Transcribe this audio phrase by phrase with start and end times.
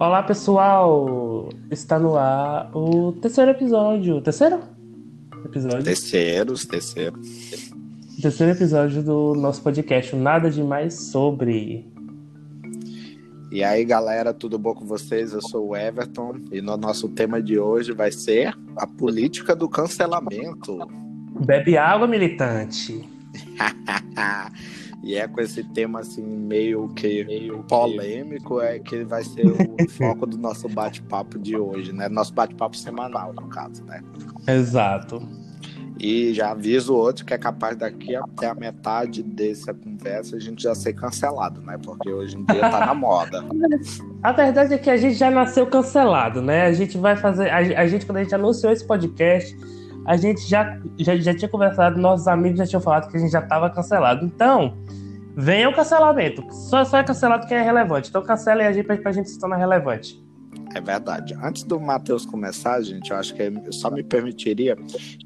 [0.00, 1.50] Olá, pessoal!
[1.70, 4.18] Está no ar o terceiro episódio.
[4.22, 4.60] Terceiro?
[5.44, 5.84] Episódio?
[5.84, 7.20] Terceiros, terceiro.
[8.22, 11.86] Terceiro episódio do nosso podcast, Nada Demais Sobre.
[13.52, 15.34] E aí, galera, tudo bom com vocês?
[15.34, 19.68] Eu sou o Everton e no nosso tema de hoje vai ser a política do
[19.68, 20.78] cancelamento.
[21.44, 23.06] Bebe água, militante.
[25.02, 29.56] e é com esse tema assim meio que meio polêmico é que vai ser o
[29.90, 32.08] foco do nosso bate-papo de hoje, né?
[32.08, 34.02] Nosso bate-papo semanal, no caso, né?
[34.46, 35.22] Exato.
[35.98, 40.62] E já aviso outro que é capaz daqui até a metade dessa conversa a gente
[40.62, 41.78] já ser cancelado, né?
[41.82, 43.44] Porque hoje em dia tá na moda.
[44.22, 46.66] A verdade é que a gente já nasceu cancelado, né?
[46.66, 47.50] A gente vai fazer.
[47.50, 49.56] A, a gente, quando a gente anunciou esse podcast,
[50.06, 53.30] a gente já, já, já tinha conversado, nossos amigos já tinham falado que a gente
[53.30, 54.24] já estava cancelado.
[54.24, 54.76] Então,
[55.36, 56.44] venha o cancelamento.
[56.52, 58.08] Só, só é cancelado quem é relevante.
[58.08, 60.22] Então cancelem a gente pra, pra gente se tornar relevante.
[60.72, 61.36] É verdade.
[61.42, 64.76] Antes do Matheus começar, gente, eu acho que eu só me permitiria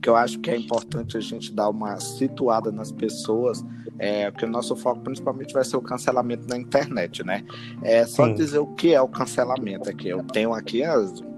[0.01, 3.65] que eu acho que é importante a gente dar uma situada nas pessoas,
[3.99, 7.45] é, porque o nosso foco principalmente vai ser o cancelamento na internet, né?
[7.83, 8.35] É só Sim.
[8.35, 10.09] dizer o que é o cancelamento aqui.
[10.09, 10.83] Eu tenho aqui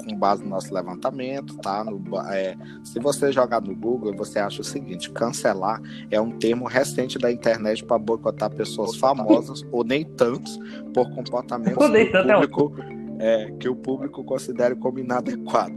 [0.07, 1.85] com base no nosso levantamento, tá?
[1.85, 6.67] No, é, se você jogar no Google, você acha o seguinte: cancelar é um termo
[6.67, 10.59] recente da internet para boicotar pessoas famosas ou nem tantos
[10.95, 12.96] por comportamentos é público é,
[13.59, 15.75] que o público considere como inadequado.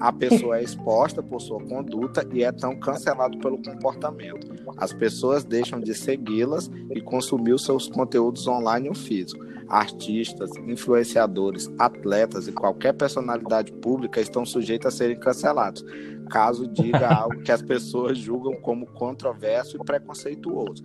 [0.00, 4.48] A pessoa é exposta por sua conduta e é tão cancelado pelo comportamento.
[4.76, 9.44] As pessoas deixam de segui-las e consumir os seus conteúdos online ou físico.
[9.68, 15.84] Artistas, influenciadores, atletas e qualquer personalidade pública estão sujeitos a serem cancelados,
[16.28, 20.82] caso diga algo que as pessoas julgam como controverso e preconceituoso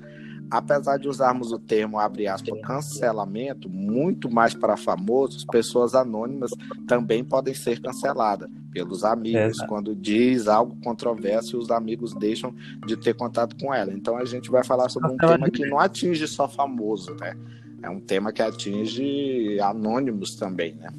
[0.50, 6.51] apesar de usarmos o termo abre aspas cancelamento muito mais para famosos, pessoas anônimas
[6.88, 9.67] também podem ser canceladas pelos amigos é.
[9.67, 12.53] quando diz algo controverso e os amigos deixam
[12.85, 13.94] de ter contato com ela.
[13.94, 17.35] Então a gente vai falar sobre um tema que não atinge só famoso, né?
[17.81, 20.89] É um tema que atinge anônimos também, né?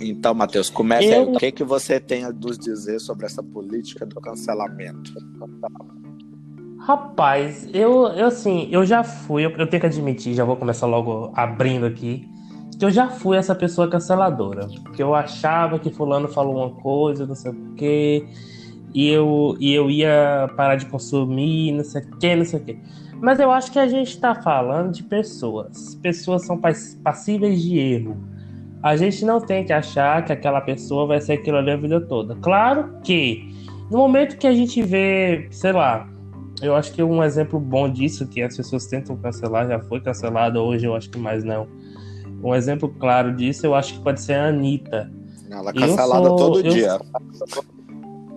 [0.00, 1.22] Então, Matheus, comece eu...
[1.22, 1.34] aí.
[1.34, 5.12] O que, que você tem a nos dizer sobre essa política do cancelamento?
[6.78, 10.86] Rapaz, eu, eu assim, eu já fui, eu, eu tenho que admitir, já vou começar
[10.86, 12.28] logo abrindo aqui,
[12.78, 14.68] que eu já fui essa pessoa canceladora.
[14.94, 18.26] Que eu achava que fulano falou uma coisa, não sei o quê,
[18.94, 22.64] e eu, e eu ia parar de consumir, não sei o quê, não sei o
[22.64, 22.78] quê.
[23.18, 25.94] Mas eu acho que a gente está falando de pessoas.
[26.02, 26.60] Pessoas são
[27.02, 28.35] passíveis de erro
[28.82, 32.00] a gente não tem que achar que aquela pessoa vai ser aquilo ali a vida
[32.00, 32.34] toda.
[32.36, 33.54] Claro que
[33.90, 36.08] no momento que a gente vê, sei lá,
[36.62, 40.58] eu acho que um exemplo bom disso que as pessoas tentam cancelar já foi cancelado
[40.60, 41.66] hoje, eu acho que mais não.
[42.42, 45.10] Um exemplo claro disso, eu acho que pode ser a Anitta.
[45.50, 46.98] Ela é cancelada sou, todo dia.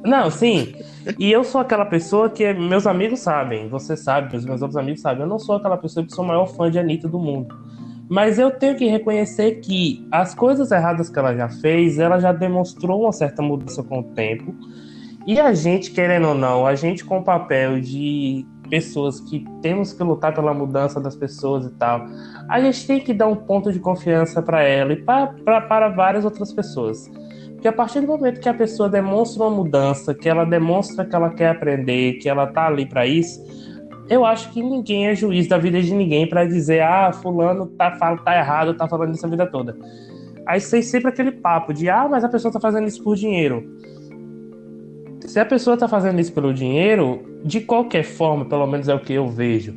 [0.03, 0.73] Não, sim.
[1.17, 5.01] E eu sou aquela pessoa que meus amigos sabem, você sabe, os meus outros amigos
[5.01, 5.23] sabem.
[5.23, 7.55] Eu não sou aquela pessoa que sou o maior fã de Anitta do mundo.
[8.09, 12.33] Mas eu tenho que reconhecer que as coisas erradas que ela já fez, ela já
[12.33, 14.55] demonstrou uma certa mudança com o tempo.
[15.27, 19.93] E a gente, querendo ou não, a gente com o papel de pessoas que temos
[19.93, 22.07] que lutar pela mudança das pessoas e tal,
[22.49, 26.51] a gente tem que dar um ponto de confiança para ela e para várias outras
[26.51, 27.07] pessoas.
[27.53, 31.15] Porque a partir do momento que a pessoa demonstra uma mudança, que ela demonstra que
[31.15, 33.39] ela quer aprender, que ela tá ali para isso,
[34.09, 37.91] eu acho que ninguém é juiz da vida de ninguém para dizer, ah, fulano tá,
[37.91, 39.77] fala, tá errado, tá falando isso a vida toda.
[40.47, 43.63] Aí tem sempre aquele papo de, ah, mas a pessoa tá fazendo isso por dinheiro.
[45.21, 48.99] Se a pessoa tá fazendo isso pelo dinheiro, de qualquer forma, pelo menos é o
[48.99, 49.75] que eu vejo,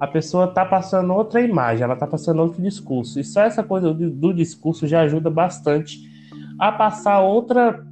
[0.00, 3.20] a pessoa tá passando outra imagem, ela tá passando outro discurso.
[3.20, 6.00] E só essa coisa do, do discurso já ajuda bastante
[6.58, 7.86] a passar outra,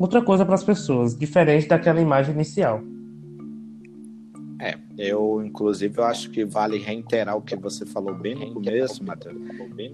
[0.00, 2.80] outra coisa para as pessoas, diferente daquela imagem inicial.
[4.62, 9.02] É, eu, inclusive, eu acho que vale reiterar o que você falou bem no começo,
[9.02, 9.36] Matheus.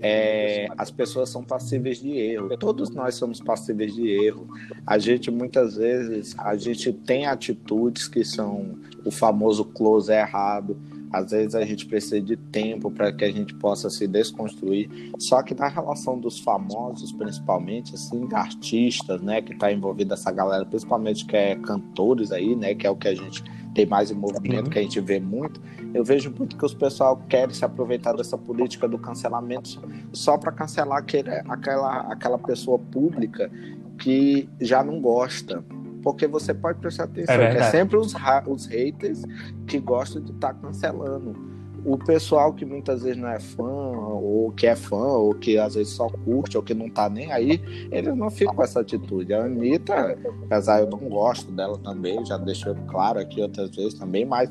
[0.02, 2.54] É, as pessoas são passíveis de erro.
[2.58, 4.46] Todos nós somos passíveis de erro.
[4.86, 10.76] A gente, muitas vezes, a gente tem atitudes que são o famoso close errado.
[11.12, 14.88] Às vezes a gente precisa de tempo para que a gente possa se desconstruir.
[15.18, 20.64] Só que na relação dos famosos, principalmente, assim, artistas, né, que está envolvida essa galera,
[20.64, 23.42] principalmente que é cantores aí, né, que é o que a gente
[23.74, 24.70] tem mais em movimento, uhum.
[24.70, 25.60] que a gente vê muito,
[25.94, 29.80] eu vejo muito que os pessoal querem se aproveitar dessa política do cancelamento
[30.12, 33.50] só para cancelar aquele, aquela, aquela pessoa pública
[33.98, 35.64] que já não gosta.
[36.12, 38.14] Porque você pode prestar atenção, é que é sempre os,
[38.46, 39.22] os haters
[39.66, 41.36] que gostam de estar tá cancelando.
[41.84, 45.74] o pessoal que muitas vezes não é fã, ou que é fã, ou que às
[45.74, 47.60] vezes só curte, ou que não tá nem aí,
[47.92, 49.34] eles não ficam com essa atitude.
[49.34, 54.24] A Anitta, apesar eu não gosto dela também, já deixou claro aqui outras vezes também,
[54.24, 54.50] mas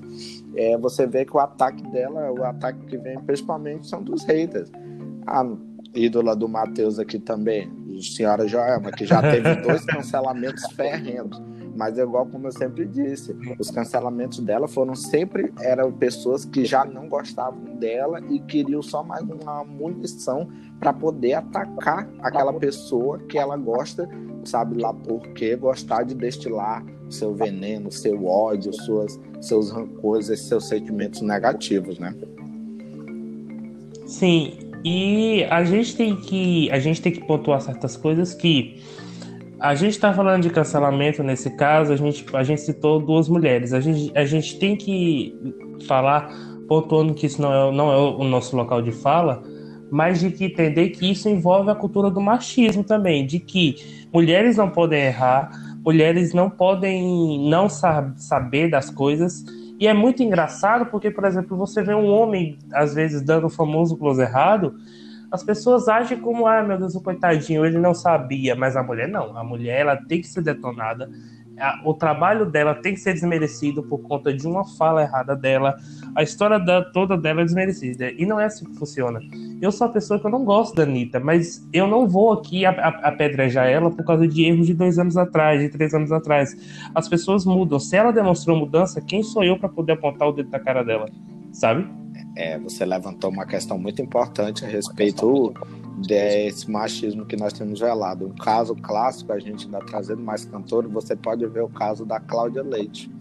[0.56, 4.72] é, você vê que o ataque dela, o ataque que vem principalmente são dos haters.
[5.26, 5.44] A
[5.98, 7.72] ídola do Matheus aqui também,
[8.02, 11.42] senhora Joelma, que já teve dois cancelamentos ferrentos
[11.78, 16.66] mas é igual como eu sempre disse, os cancelamentos dela foram sempre eram pessoas que
[16.66, 20.50] já não gostavam dela e queriam só mais uma munição
[20.80, 24.10] para poder atacar aquela pessoa que ela gosta,
[24.44, 30.68] sabe lá por quê, gostar de destilar seu veneno, seu ódio, suas, seus rancores, seus
[30.68, 32.14] sentimentos negativos, né?
[34.06, 38.82] Sim, e a gente tem que a gente tem que pontuar certas coisas que
[39.60, 43.74] a gente está falando de cancelamento nesse caso, a gente, a gente citou duas mulheres.
[43.74, 45.36] A gente, a gente tem que
[45.88, 46.30] falar,
[46.68, 49.42] pontuando que isso não é, não é o nosso local de fala,
[49.90, 54.58] mas de que entender que isso envolve a cultura do machismo também, de que mulheres
[54.58, 55.50] não podem errar,
[55.84, 59.44] mulheres não podem não saber das coisas.
[59.80, 63.50] E é muito engraçado porque, por exemplo, você vê um homem, às vezes, dando o
[63.50, 64.76] famoso close errado,
[65.32, 69.08] as pessoas agem como, ah, meu Deus, o coitadinho, ele não sabia, mas a mulher
[69.08, 69.38] não.
[69.38, 71.10] A mulher, ela tem que ser detonada.
[71.84, 75.76] O trabalho dela tem que ser desmerecido por conta de uma fala errada dela.
[76.16, 78.12] A história da, toda dela é desmerecida.
[78.12, 79.20] E não é assim que funciona.
[79.60, 82.66] Eu sou a pessoa que eu não gosto da Anitta, mas eu não vou aqui
[82.66, 86.56] apedrejar ela por causa de erros de dois anos atrás, de três anos atrás.
[86.94, 87.80] As pessoas mudam.
[87.80, 91.10] Se ela demonstrou mudança, quem sou eu para poder apontar o dedo na cara dela?
[91.52, 91.88] Sabe?
[92.38, 95.52] É, você levantou uma questão muito importante a respeito
[96.08, 98.28] desse machismo que nós temos velado.
[98.28, 102.20] Um caso clássico, a gente ainda trazendo mais cantor, você pode ver o caso da
[102.20, 103.12] Cláudia Leite,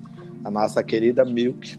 [0.44, 1.78] a nossa querida Milk.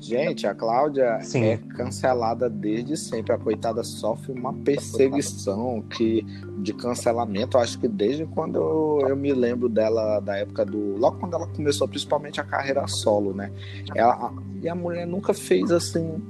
[0.00, 1.44] Gente, a Cláudia Sim.
[1.44, 3.32] é cancelada desde sempre.
[3.32, 6.22] A coitada sofre uma perseguição que
[6.58, 7.56] de cancelamento.
[7.56, 10.98] Acho que desde quando eu, eu, me lembro dela, da época do.
[10.98, 13.50] Logo quando ela começou, principalmente a carreira solo, né?
[13.94, 14.30] Ela,
[14.60, 16.20] e a mulher nunca fez assim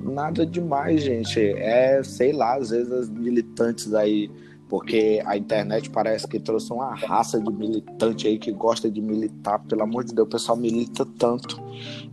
[0.00, 1.40] nada demais, gente.
[1.40, 4.30] É, sei lá, às vezes as militantes aí,
[4.68, 9.58] porque a internet parece que trouxe uma raça de militante aí que gosta de militar.
[9.68, 11.60] Pelo amor de Deus, o pessoal milita tanto.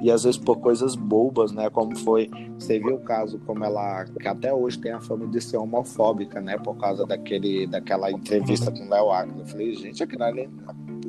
[0.01, 1.69] E às vezes por coisas bobas, né?
[1.69, 2.29] Como foi.
[2.57, 4.05] Você viu o caso como ela.
[4.05, 6.57] que até hoje tem a fama de ser homofóbica, né?
[6.57, 9.39] Por causa daquele, daquela entrevista com o Léo Agnes.
[9.39, 10.49] Eu falei, gente, aquilo ali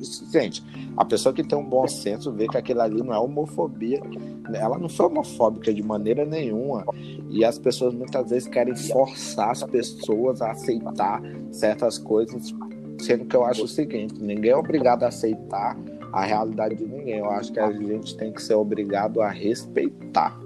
[0.00, 0.62] gente,
[0.96, 4.00] a pessoa que tem um bom senso vê que aquilo ali não é homofobia.
[4.52, 6.84] Ela não foi homofóbica de maneira nenhuma.
[7.28, 12.54] E as pessoas muitas vezes querem forçar as pessoas a aceitar certas coisas,
[12.98, 15.76] sendo que eu acho o seguinte: ninguém é obrigado a aceitar
[16.12, 17.18] a realidade de ninguém.
[17.18, 20.38] Eu acho que a gente tem que ser obrigado a respeitar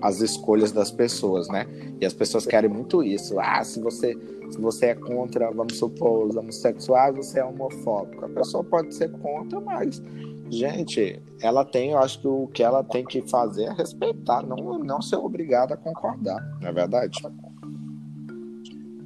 [0.00, 1.66] as escolhas das pessoas, né?
[2.00, 3.38] E as pessoas querem muito isso.
[3.38, 4.16] Ah, se você
[4.50, 8.24] se você é contra, vamos supor, os homossexuais, você é homofóbico.
[8.24, 10.02] A pessoa pode ser contra, mas,
[10.48, 14.78] gente, ela tem, eu acho que o que ela tem que fazer é respeitar, não,
[14.78, 17.20] não ser obrigada a concordar, não é verdade?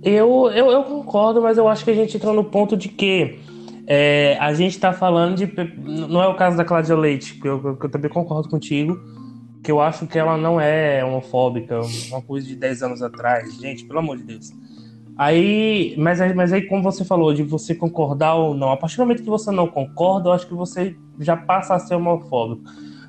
[0.03, 3.39] Eu, eu, eu concordo, mas eu acho que a gente entrou no ponto de que
[3.87, 5.53] é, a gente está falando de.
[6.09, 8.99] Não é o caso da Cláudia Leite, que eu, que eu também concordo contigo
[9.63, 13.55] que eu acho que ela não é homofóbica, uma coisa de 10 anos atrás.
[13.55, 14.51] Gente, pelo amor de Deus.
[15.17, 19.01] Aí, mas, mas aí, como você falou, de você concordar ou não, a partir do
[19.01, 22.63] momento que você não concorda, eu acho que você já passa a ser homofóbico.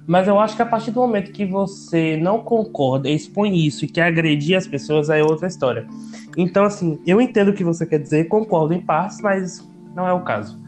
[0.06, 3.88] Mas eu acho que a partir do momento que você não concorda, expõe isso e
[3.88, 5.88] quer agredir as pessoas, aí é outra história.
[6.36, 10.12] Então, assim, eu entendo o que você quer dizer, concordo em partes, mas não é
[10.12, 10.63] o caso.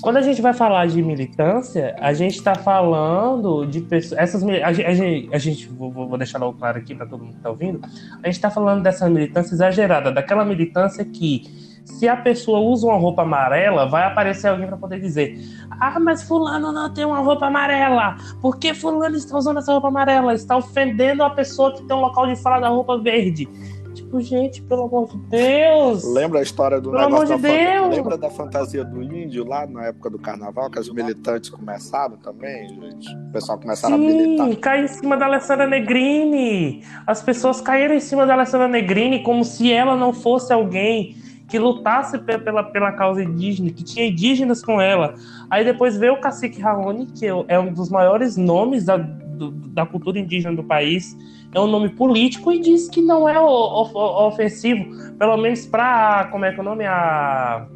[0.00, 4.20] Quando a gente vai falar de militância, a gente está falando de pessoas.
[4.20, 7.38] Essas, a, gente, a gente vou, vou deixar logo claro aqui para todo mundo que
[7.38, 7.80] está ouvindo.
[8.22, 11.44] A gente está falando dessa militância exagerada, daquela militância que,
[11.84, 15.38] se a pessoa usa uma roupa amarela, vai aparecer alguém para poder dizer:
[15.70, 18.16] Ah, mas Fulano não tem uma roupa amarela.
[18.40, 20.34] Por que Fulano está usando essa roupa amarela?
[20.34, 23.48] Está ofendendo a pessoa que tem um local de fala da roupa verde.
[23.96, 26.04] Tipo, gente, pelo amor de Deus.
[26.04, 27.96] Lembra a história do pelo negócio amor de da Deus.
[27.96, 32.68] Lembra da fantasia do índio lá na época do carnaval, que as militantes começaram também,
[32.68, 33.16] gente?
[33.16, 34.48] O pessoal começaram Sim, a militar.
[34.48, 36.82] Sim, cai em cima da Alessandra Negrini.
[37.06, 41.16] As pessoas caíram em cima da Alessandra Negrini como se ela não fosse alguém
[41.48, 45.14] que lutasse pela, pela causa indígena, que tinha indígenas com ela.
[45.48, 49.86] Aí depois veio o cacique Raoni, que é um dos maiores nomes da, do, da
[49.86, 51.16] cultura indígena do país,
[51.56, 54.84] é um nome político e diz que não é ofensivo,
[55.18, 57.66] pelo menos para como é que é o nome a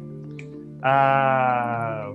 [0.83, 2.13] a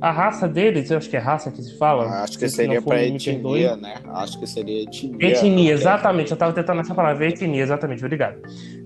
[0.00, 2.24] a raça deles, eu acho que é raça que se fala.
[2.24, 3.94] Acho que seria para etnia, né?
[4.08, 5.14] Acho que seria etnia.
[5.20, 6.32] Etnia, exatamente.
[6.32, 8.38] Eu tava tentando essa palavra, etnia, exatamente, obrigado.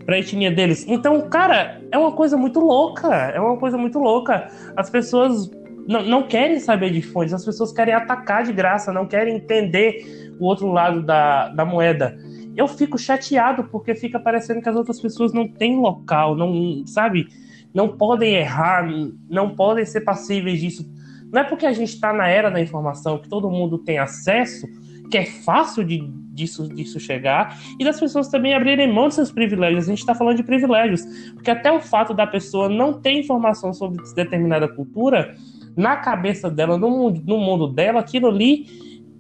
[0.05, 0.85] Pra etnia deles.
[0.87, 3.09] Então, cara, é uma coisa muito louca.
[3.35, 4.49] É uma coisa muito louca.
[4.77, 5.51] As pessoas
[5.87, 10.35] não, não querem saber de fontes, as pessoas querem atacar de graça, não querem entender
[10.39, 12.19] o outro lado da, da moeda.
[12.57, 17.29] Eu fico chateado porque fica parecendo que as outras pessoas não têm local, não, sabe?
[17.75, 18.89] Não podem errar,
[19.29, 20.97] não podem ser passíveis disso
[21.33, 24.67] não é porque a gente está na era da informação, que todo mundo tem acesso,
[25.11, 26.01] que é fácil de,
[26.33, 29.85] disso, disso chegar, e das pessoas também abrirem mão dos seus privilégios.
[29.85, 33.73] A gente está falando de privilégios, porque até o fato da pessoa não ter informação
[33.73, 35.35] sobre determinada cultura,
[35.77, 38.67] na cabeça dela, no mundo, no mundo dela, aquilo ali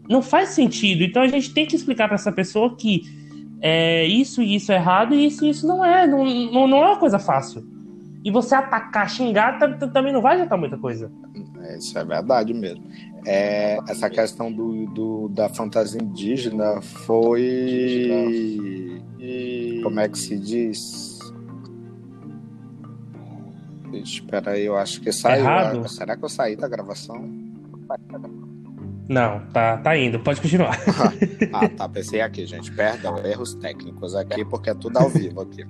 [0.08, 1.02] não faz sentido.
[1.02, 3.02] Então a gente tem que explicar para essa pessoa que
[3.60, 6.06] é, isso e isso é errado e isso e isso não é.
[6.06, 7.64] Não, não, não é uma coisa fácil.
[8.24, 9.58] E você atacar, xingar,
[9.92, 11.12] também não vai adiantar muita coisa.
[11.62, 12.84] É, isso é verdade mesmo.
[13.24, 19.00] É, essa questão do, do, da fantasia indígena foi.
[19.82, 21.15] Como é que se diz?
[24.02, 25.44] Espera aí, eu acho que saiu.
[25.44, 25.88] Errado?
[25.88, 27.46] Será que eu saí da gravação?
[29.08, 30.76] Não, tá, tá indo, pode continuar.
[31.52, 32.72] ah, tá, pensei aqui, gente.
[32.72, 35.64] Perdão, erros técnicos aqui, porque é tudo ao vivo aqui.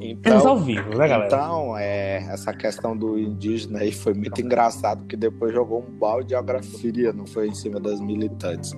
[0.00, 1.26] Então, ao vivo, né, galera?
[1.26, 6.28] Então, é, essa questão do indígena aí foi muito engraçado, que depois jogou um balde
[6.28, 8.72] de geografia, não foi em cima das militantes.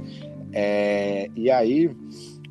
[0.52, 1.94] É, e aí,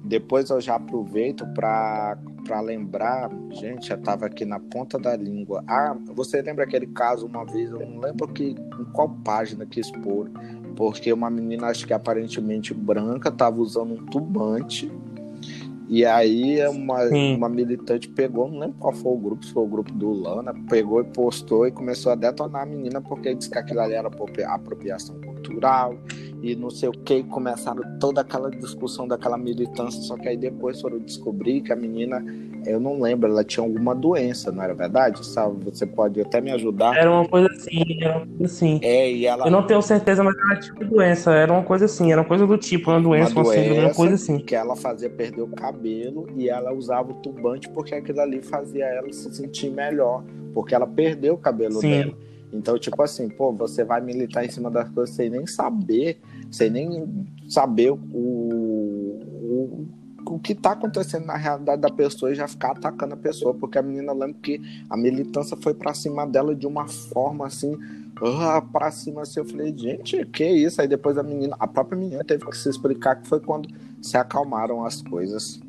[0.03, 2.17] depois eu já aproveito para
[2.59, 5.63] lembrar, gente, já estava aqui na ponta da língua.
[5.67, 9.79] Ah, você lembra aquele caso uma vez, eu não lembro que, em qual página que
[9.79, 10.29] expor,
[10.75, 14.91] porque uma menina, acho que aparentemente branca, estava usando um turbante
[15.89, 17.03] e aí uma,
[17.35, 20.53] uma militante pegou, não lembro qual foi o grupo, se foi o grupo do Lana,
[20.69, 24.07] pegou e postou e começou a detonar a menina porque disse que aquilo ali era
[24.07, 25.97] apropriação cultural
[26.41, 30.79] e não sei o que, começaram toda aquela discussão daquela militância, só que aí depois
[30.79, 32.23] foram descobrir que a menina,
[32.65, 35.25] eu não lembro, ela tinha alguma doença, não era verdade?
[35.25, 36.95] Sabe, você pode até me ajudar?
[36.95, 38.79] Era uma coisa assim, era uma coisa assim.
[38.81, 39.45] É, e ela...
[39.45, 42.47] Eu não tenho certeza, mas ela tinha doença, era uma coisa assim, era uma coisa
[42.47, 44.39] do tipo, uma doença, uma, doença, uma, uma coisa assim.
[44.39, 48.85] Que ela fazia perder o cabelo e ela usava o turbante porque aquilo ali fazia
[48.85, 51.89] ela se sentir melhor, porque ela perdeu o cabelo Sim.
[51.89, 52.28] dela.
[52.51, 56.19] Então, tipo assim, pô, você vai militar em cima das coisas sem nem saber,
[56.51, 59.87] sem nem saber o, o,
[60.25, 63.77] o que tá acontecendo na realidade da pessoa e já ficar atacando a pessoa, porque
[63.77, 68.67] a menina lembra que a militância foi para cima dela de uma forma assim, uh,
[68.71, 69.39] pra cima assim.
[69.39, 70.81] Eu falei, gente, que isso?
[70.81, 73.69] Aí depois a menina, a própria menina teve que se explicar que foi quando
[74.01, 75.59] se acalmaram as coisas.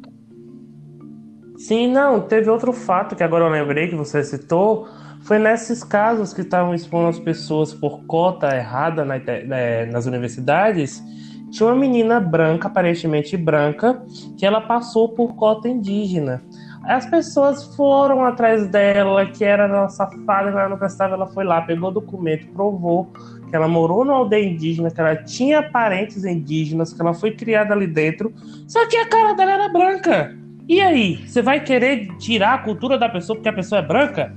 [1.57, 4.89] Sim, não, teve outro fato que agora eu lembrei que você citou
[5.23, 11.03] foi nesses casos que estavam expondo as pessoas por cota errada na, né, nas universidades.
[11.51, 14.03] Tinha uma menina branca, aparentemente branca,
[14.37, 16.43] que ela passou por cota indígena.
[16.85, 21.61] As pessoas foram atrás dela, que era uma safada, ela não prestava, ela foi lá,
[21.61, 23.13] pegou o documento, provou
[23.49, 27.75] que ela morou numa aldeia indígena, que ela tinha parentes indígenas, que ela foi criada
[27.75, 28.33] ali dentro,
[28.67, 30.35] só que a cara dela era branca.
[30.69, 34.33] E aí, você vai querer tirar a cultura da pessoa porque a pessoa é branca?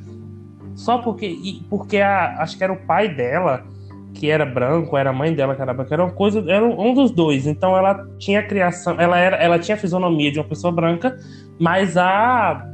[0.76, 1.62] Só porque.
[1.70, 3.66] Porque a, acho que era o pai dela,
[4.14, 6.44] que era branco, era a mãe dela que era branca, era uma coisa.
[6.48, 7.48] Era um dos dois.
[7.48, 9.00] Então ela tinha a criação.
[9.00, 11.18] Ela, era, ela tinha a fisionomia de uma pessoa branca,
[11.60, 12.70] mas a.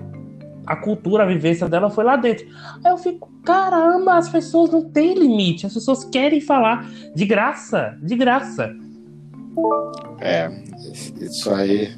[0.67, 2.45] A cultura, a vivência dela foi lá dentro.
[2.85, 7.97] Aí eu fico, caramba, as pessoas não têm limite, as pessoas querem falar de graça,
[8.03, 8.71] de graça.
[10.19, 10.47] É,
[11.19, 11.91] isso aí.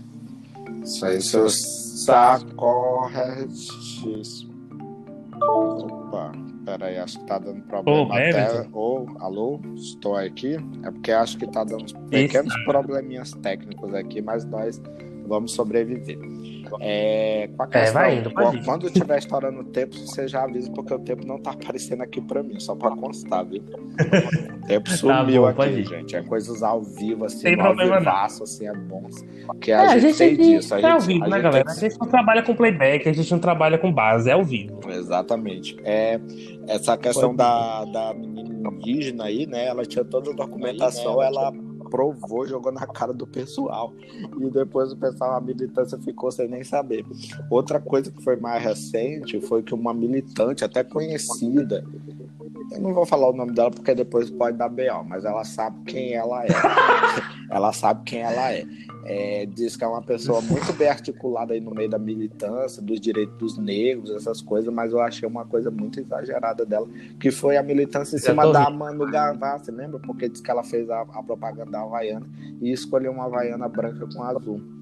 [0.84, 4.50] Isso aí, seu saco corretíssimo.
[5.41, 6.31] Opa,
[6.65, 8.67] peraí, acho que tá dando problema oh, até.
[8.74, 10.55] Oh, alô, estou aqui.
[10.83, 12.65] É porque acho que tá dando pequenos Isso.
[12.65, 14.81] probleminhas técnicos aqui, mas nós
[15.27, 16.19] vamos sobreviver.
[16.80, 20.44] É, com a questão, é, vai indo, pode quando estiver estourando o tempo, você já
[20.44, 23.62] avisa, porque o tempo não tá aparecendo aqui pra mim, só pra constar, viu?
[23.62, 26.16] O tempo tá sumiu tá bom, aqui, gente.
[26.16, 29.04] É coisas ao vivo, assim, Sem ao vivaço, assim, é bom.
[29.60, 30.74] Que a, é, gente a gente tem disso.
[30.74, 31.72] A é gente, ao vivo, né, galera?
[31.72, 34.80] A gente não trabalha com playback, a gente não trabalha com base, é ao vivo.
[34.90, 35.78] Exatamente.
[35.84, 36.20] É,
[36.68, 39.66] essa questão da, da menina indígena aí, né?
[39.66, 43.93] Ela tinha toda a documentação, aí, né, ela provou, jogou na cara do pessoal.
[44.39, 47.05] E depois o pessoal, a militância ficou sem nem saber.
[47.50, 51.86] Outra coisa que foi mais recente foi que uma militante, até conhecida,
[52.72, 55.77] eu não vou falar o nome dela porque depois pode dar B.O., mas ela sabe
[55.86, 56.48] quem ela é.
[57.50, 58.65] ela sabe quem ela é.
[59.06, 59.46] é.
[59.46, 63.38] Diz que é uma pessoa muito bem articulada aí no meio da militância, dos direitos
[63.38, 66.88] dos negros, essas coisas, mas eu achei uma coisa muito exagerada dela,
[67.20, 70.00] que foi a militância em cima da Manu Gavassi, lembra?
[70.00, 72.27] Porque diz que ela fez a, a propaganda da Havaiana
[72.62, 74.80] e escolheu uma Havaiana branca com azul.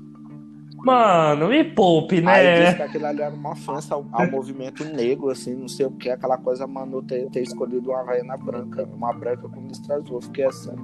[0.84, 2.32] Mano, me poupe, né?
[2.32, 5.86] Aí disse que aquilo ali era uma ofensa ao, ao movimento negro, assim, não sei
[5.86, 9.96] o que, aquela coisa, Manu ter, ter escolhido uma Havaiana branca, uma branca com listra
[9.96, 10.22] azul.
[10.22, 10.76] Fiquei assim.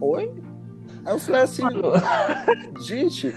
[0.00, 0.32] Oi?
[1.04, 1.62] Aí eu falei assim,
[2.80, 3.34] gente,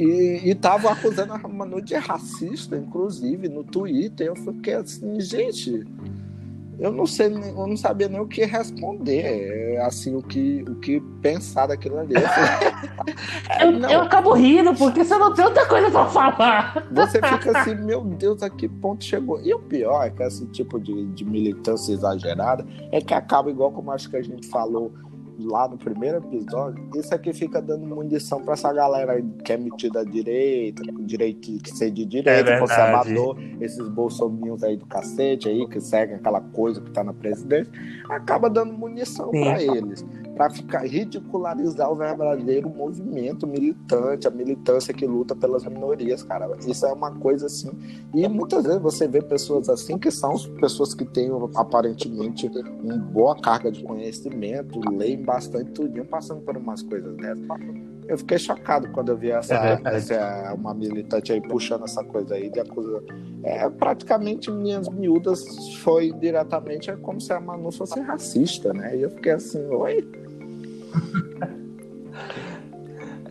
[0.00, 4.28] e, e tava acusando a Manu de racista, inclusive, no Twitter.
[4.28, 5.84] Eu fiquei assim, gente,
[6.78, 10.74] eu não sei, eu não sabia nem o que responder, é, assim, o que, o
[10.76, 12.14] que pensar daquilo ali.
[13.60, 16.86] eu, eu, acabo rindo, porque você não tem outra coisa para falar.
[16.92, 19.40] Você fica assim, meu Deus, a que ponto chegou?
[19.42, 23.72] E o pior é que esse tipo de, de militância exagerada é que acaba igual
[23.72, 24.92] como acho que a gente falou
[25.38, 30.00] lá no primeiro episódio, isso aqui fica dando munição para essa galera que é metida
[30.00, 35.66] à direita, direito que ser de direita, é conservador, esses bolsominhos aí do cacete aí,
[35.68, 37.72] que seguem aquela coisa que tá na presidência,
[38.08, 40.04] acaba dando munição para eles
[40.36, 46.46] para ficar ridicularizar o verdadeiro movimento militante, a militância que luta pelas minorias, cara.
[46.66, 47.70] Isso é uma coisa assim.
[48.14, 52.50] E muitas vezes você vê pessoas assim que são pessoas que têm aparentemente
[52.82, 57.46] uma boa carga de conhecimento, leem bastante tudinho, passando por umas coisas dessas.
[58.06, 62.34] Eu fiquei chocado quando eu vi essa, é essa uma militante aí puxando essa coisa
[62.34, 63.00] aí de acusar.
[63.42, 65.42] É, praticamente minhas miúdas
[65.78, 68.96] foi diretamente é como se a Manu fosse racista, né?
[68.96, 70.25] E eu fiquei assim, oi?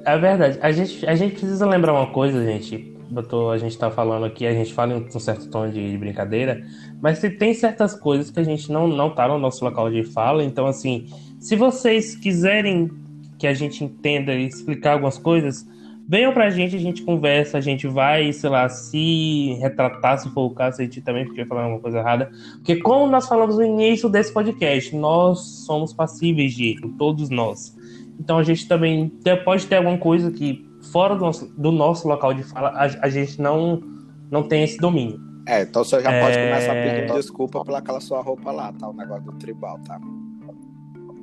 [0.05, 0.59] É verdade.
[0.61, 2.93] A gente, a gente precisa lembrar uma coisa, gente.
[3.09, 5.97] Doutor, a gente tá falando aqui, a gente fala em um certo tom de, de
[5.97, 6.63] brincadeira,
[7.01, 10.03] mas se tem certas coisas que a gente não, não tá no nosso local de
[10.03, 11.05] fala, então assim,
[11.39, 12.89] se vocês quiserem
[13.37, 15.67] que a gente entenda e explicar algumas coisas,
[16.07, 20.45] venham pra gente, a gente conversa, a gente vai, sei lá, se retratar, se for
[20.45, 22.31] o caso, a gente também podia falar alguma coisa errada.
[22.57, 27.75] Porque como nós falamos no início desse podcast, nós somos passíveis de erro, todos nós.
[28.19, 29.11] Então a gente também
[29.43, 33.09] pode ter alguma coisa que fora do nosso, do nosso local de fala, a, a,
[33.09, 33.81] gente não,
[34.29, 35.19] não tem esse domínio.
[35.47, 36.49] É, então você já pode é...
[36.49, 38.87] começar pedindo desculpa pelaquela sua roupa lá, tá?
[38.89, 39.99] O negócio do tribal, tá?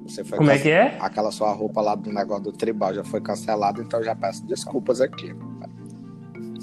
[0.07, 0.97] Você foi Como é que é?
[1.01, 4.45] Aquela sua roupa lá do negócio do tribal já foi cancelada, então eu já peço
[4.47, 5.35] desculpas aqui.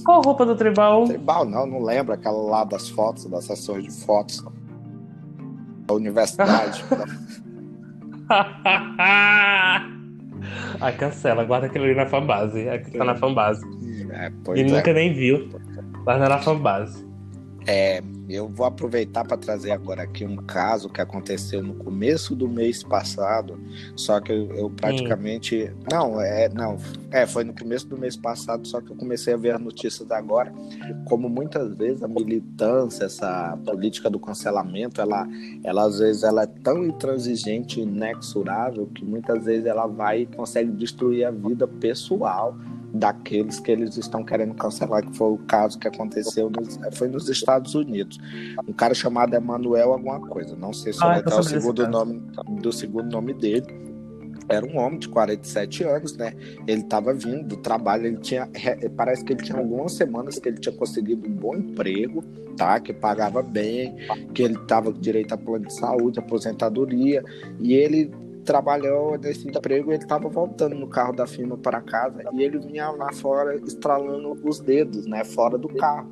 [0.03, 1.05] Qual roupa do tribal?
[1.05, 2.13] Tribal, não, não lembro.
[2.13, 4.43] Aquela lá das fotos, das sessões de fotos
[5.85, 6.83] da universidade.
[10.79, 12.69] ah, cancela, guarda aquilo ali na fanbase.
[12.69, 13.65] Aqui tá na fanbase.
[14.11, 14.63] É, e é.
[14.63, 15.49] nunca nem viu.
[16.03, 17.08] Guarda na fanbase.
[17.71, 22.49] É, eu vou aproveitar para trazer agora aqui um caso que aconteceu no começo do
[22.49, 23.59] mês passado,
[23.95, 25.73] só que eu, eu praticamente Sim.
[25.91, 26.77] não é não
[27.11, 30.09] é foi no começo do mês passado, só que eu comecei a ver as notícias
[30.09, 30.51] agora,
[31.05, 35.27] como muitas vezes a militância, essa política do cancelamento, ela,
[35.63, 40.71] ela às vezes ela é tão intransigente, inexorável que muitas vezes ela vai e consegue
[40.71, 42.57] destruir a vida pessoal
[42.93, 47.29] daqueles que eles estão querendo cancelar, que foi o caso que aconteceu nos, foi nos
[47.29, 48.17] Estados Unidos.
[48.67, 52.21] Um cara chamado Emanuel alguma coisa, não sei se ah, é o segundo nome
[52.61, 53.89] do segundo nome dele.
[54.47, 56.33] Era um homem de 47 anos, né?
[56.65, 58.49] Ele estava vindo do trabalho, ele tinha
[58.97, 62.23] parece que ele tinha algumas semanas que ele tinha conseguido um bom emprego,
[62.57, 62.79] tá?
[62.79, 63.95] Que pagava bem,
[64.33, 67.23] que ele estava com direito a plano de saúde, aposentadoria,
[67.59, 68.11] e ele
[68.43, 72.89] trabalhou nesse emprego, ele estava voltando no carro da firma para casa e ele vinha
[72.89, 76.09] lá fora estralando os dedos, né, fora do carro.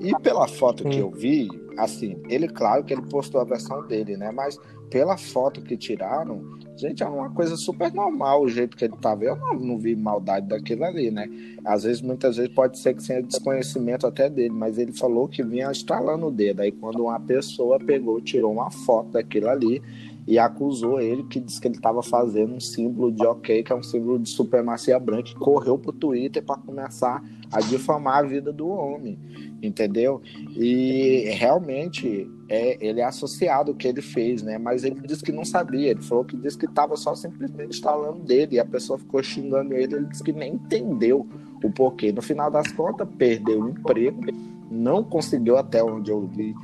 [0.00, 1.48] E pela foto que eu vi,
[1.78, 4.58] assim, ele, claro que ele postou a versão dele, né, mas
[4.90, 6.42] pela foto que tiraram,
[6.76, 9.24] gente, é uma coisa super normal o jeito que ele estava.
[9.24, 11.28] Eu não, não vi maldade daquilo ali, né?
[11.64, 15.42] Às vezes, muitas vezes, pode ser que seja desconhecimento até dele, mas ele falou que
[15.42, 16.60] vinha estralando o dedo.
[16.60, 19.82] Aí, quando uma pessoa pegou, tirou uma foto daquilo ali
[20.26, 23.76] e acusou ele que disse que ele estava fazendo um símbolo de ok, que é
[23.76, 28.52] um símbolo de supremacia branca, e correu pro Twitter para começar a difamar a vida
[28.52, 29.18] do homem,
[29.62, 30.22] entendeu?
[30.56, 34.56] E realmente é, ele é associado ao que ele fez, né?
[34.56, 38.20] Mas ele disse que não sabia, ele falou que disse que estava só simplesmente instalando
[38.20, 41.26] dele, e a pessoa ficou xingando ele, ele disse que nem entendeu
[41.62, 42.12] o porquê.
[42.12, 44.22] No final das contas, perdeu o emprego,
[44.70, 46.54] não conseguiu até onde eu vi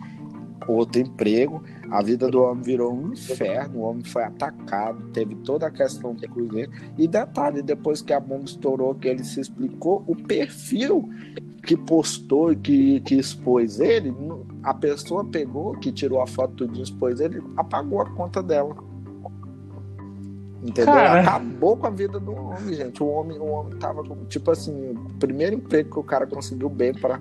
[0.66, 1.62] outro emprego.
[1.90, 6.14] A vida do homem virou um inferno, o homem foi atacado, teve toda a questão
[6.14, 6.70] do cruzeiro.
[6.98, 11.08] E detalhe, depois que a bomba estourou, que ele se explicou, o perfil
[11.62, 14.14] que postou e que, que expôs ele,
[14.62, 18.89] a pessoa pegou, que tirou a foto e expôs ele, apagou a conta dela.
[20.62, 20.92] Entendeu?
[20.92, 21.20] Cara...
[21.20, 23.02] Acabou com a vida do homem, gente.
[23.02, 26.92] O homem, o homem tava tipo assim, o primeiro emprego que o cara conseguiu bem
[26.92, 27.18] para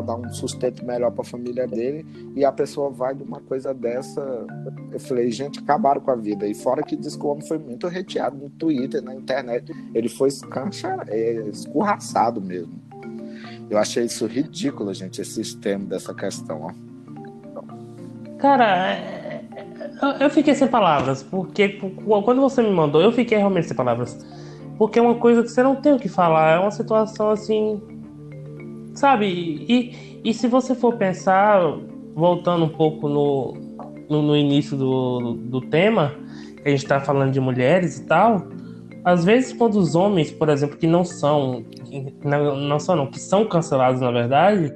[0.00, 3.74] dar um sustento melhor para a família dele, e a pessoa vai de uma coisa
[3.74, 4.46] dessa.
[4.90, 6.46] Eu falei, gente, acabaram com a vida.
[6.46, 9.70] E fora que diz que o homem foi muito reteado no Twitter, na internet.
[9.94, 12.72] Ele foi escancha, é, escorraçado mesmo.
[13.68, 16.86] Eu achei isso ridículo, gente, esse sistema dessa questão, ó.
[18.38, 18.96] Cara,
[20.20, 24.18] eu fiquei sem palavras, porque quando você me mandou, eu fiquei realmente sem palavras.
[24.78, 27.80] Porque é uma coisa que você não tem o que falar, é uma situação assim.
[28.94, 29.26] Sabe?
[29.26, 31.60] E, e se você for pensar,
[32.14, 33.54] voltando um pouco no,
[34.08, 36.14] no, no início do, do tema,
[36.62, 38.46] que a gente está falando de mulheres e tal,
[39.04, 41.64] às vezes quando os homens, por exemplo, que não são,
[42.24, 44.72] não, não são não, que são cancelados na verdade,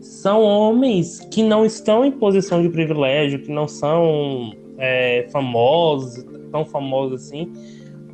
[0.00, 6.64] são homens que não estão em posição de privilégio, que não são é, famosos, tão
[6.64, 7.52] famosos assim.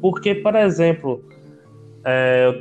[0.00, 1.24] Porque, por exemplo,
[2.04, 2.52] é,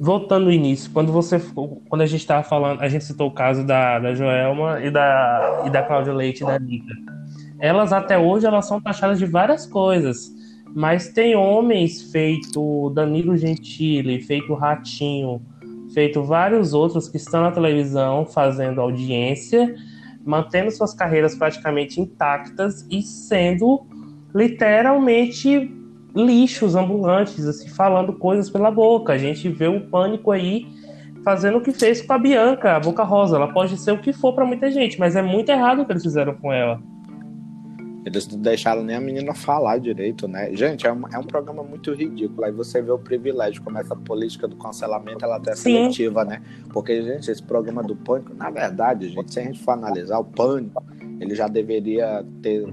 [0.00, 1.40] voltando ao início, quando você
[1.88, 5.64] quando a gente estava falando, a gente citou o caso da, da Joelma e da,
[5.66, 6.94] e da Cláudia Leite e da Anitta.
[7.58, 10.30] Elas até hoje elas são taxadas de várias coisas.
[10.74, 15.42] Mas tem homens feito Danilo Gentili, feito Ratinho,
[15.92, 19.74] feito vários outros que estão na televisão fazendo audiência,
[20.24, 23.86] mantendo suas carreiras praticamente intactas e sendo
[24.34, 25.70] literalmente
[26.14, 29.12] lixos ambulantes, assim, falando coisas pela boca.
[29.12, 30.66] A gente vê o pânico aí
[31.24, 33.36] fazendo o que fez com a Bianca, a Boca Rosa.
[33.36, 35.92] Ela pode ser o que for para muita gente, mas é muito errado o que
[35.92, 36.80] eles fizeram com ela.
[38.04, 40.54] Eles não deixaram nem a menina falar direito, né?
[40.54, 42.44] Gente, é um, é um programa muito ridículo.
[42.44, 46.40] Aí você vê o privilégio, como essa política do cancelamento, ela até é seletiva, né?
[46.70, 50.24] Porque, gente, esse programa do Pânico, na verdade, gente, se a gente for analisar, o
[50.24, 50.82] Pânico,
[51.20, 52.72] ele já deveria ter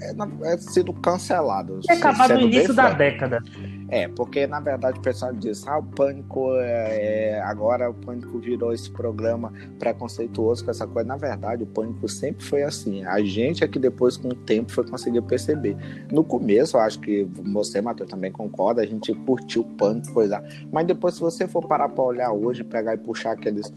[0.00, 1.80] é, é sido cancelado.
[1.88, 3.42] É acabado no início da década.
[3.88, 8.38] É, porque na verdade o pessoal diz, ah, o pânico é, é, agora o pânico
[8.38, 11.06] virou esse programa preconceituoso com essa coisa.
[11.06, 13.04] Na verdade, o pânico sempre foi assim.
[13.04, 15.76] A gente é que depois, com o tempo, foi conseguir perceber.
[16.10, 20.42] No começo, eu acho que você, Matheus, também concorda, a gente curtiu o pânico, coisa.
[20.72, 23.72] Mas depois, se você for parar para olhar hoje, pegar e puxar aqueles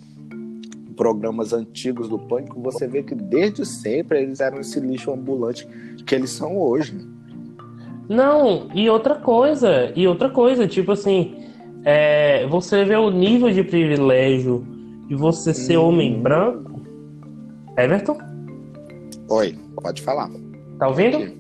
[0.95, 5.67] programas antigos do pânico, você vê que desde sempre eles eram esse lixo ambulante
[6.05, 6.97] que eles são hoje.
[8.09, 11.35] Não, e outra coisa, e outra coisa, tipo assim,
[11.85, 14.65] é, você vê o nível de privilégio
[15.07, 15.89] de você ser hum.
[15.89, 16.81] homem branco.
[17.77, 18.17] Everton?
[19.29, 20.29] Oi, pode falar.
[20.79, 21.31] Tá ouvindo?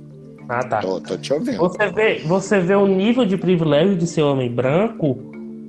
[0.47, 0.79] Ah, tá.
[0.79, 1.57] Tô, tô te ouvindo.
[1.57, 5.17] Você vê, você vê o nível de privilégio de ser homem branco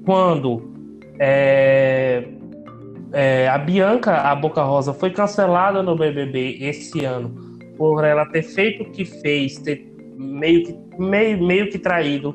[0.05, 0.71] quando
[1.19, 2.25] é,
[3.13, 7.35] é, a Bianca, a Boca Rosa, foi cancelada no BBB esse ano
[7.77, 12.35] por ela ter feito o que fez, ter meio que, meio, meio que traído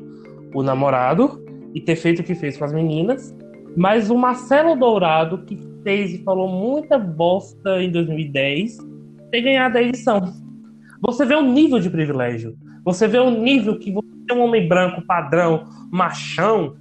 [0.54, 3.34] o namorado e ter feito o que fez com as meninas.
[3.76, 8.78] Mas o Marcelo Dourado, que fez e falou muita bosta em 2010,
[9.30, 10.32] ter ganhado a edição.
[11.02, 12.56] Você vê o nível de privilégio.
[12.84, 16.76] Você vê o nível que você um homem branco, padrão, machão,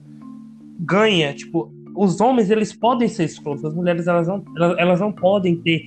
[0.79, 1.33] ganha.
[1.33, 3.65] Tipo, os homens, eles podem ser escrotos.
[3.65, 5.83] As mulheres, elas não, elas, elas não podem ter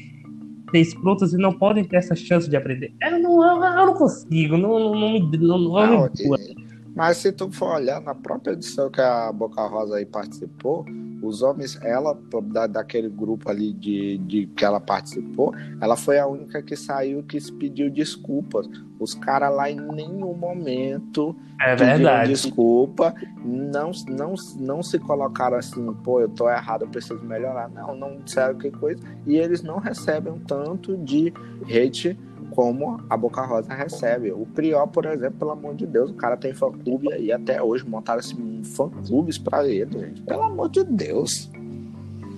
[0.70, 2.92] ser escrotas e não podem ter essa chance de aprender.
[3.00, 5.20] Eu não, eu, eu não consigo, não, não, não me.
[5.38, 6.67] Não, não, não me
[6.98, 10.84] mas se tu for olhar na própria edição que a Boca Rosa aí participou,
[11.22, 16.26] os homens, ela, da, daquele grupo ali de, de que ela participou, ela foi a
[16.26, 18.68] única que saiu que se pediu desculpas.
[18.98, 22.32] Os caras lá em nenhum momento é verdade.
[22.32, 27.68] desculpa, não, não, não se colocaram assim, pô, eu tô errado, eu preciso melhorar.
[27.68, 29.00] Não, não disseram que coisa.
[29.24, 31.32] E eles não recebem tanto de
[31.62, 32.18] hate
[32.58, 34.32] como a Boca Rosa recebe.
[34.32, 37.88] O Prior, por exemplo, pelo amor de Deus, o cara tem fã-clube aí até hoje,
[37.88, 40.22] montaram assim, fã-clubes pra ele, gente.
[40.22, 41.48] Pelo amor de Deus.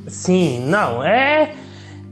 [0.06, 1.54] Sim, não, é.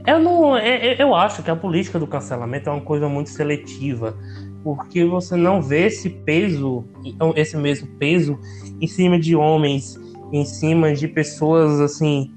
[0.07, 0.57] Eu não.
[0.57, 4.17] É, é, eu acho que a política do cancelamento é uma coisa muito seletiva.
[4.65, 6.87] Porque você não vê esse peso,
[7.37, 8.39] esse mesmo peso,
[8.81, 10.01] em cima de homens,
[10.33, 12.33] em cima de pessoas assim,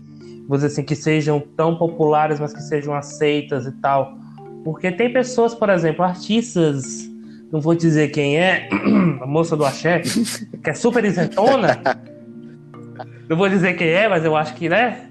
[0.49, 4.19] vou dizer assim, que sejam tão populares, mas que sejam aceitas e tal.
[4.63, 7.10] Porque tem pessoas, por exemplo, artistas,
[7.52, 8.69] não vou dizer quem é,
[9.21, 10.00] a moça do axé,
[10.63, 11.82] que é super isentona.
[13.30, 15.08] Não vou dizer quem é, mas eu acho que, né?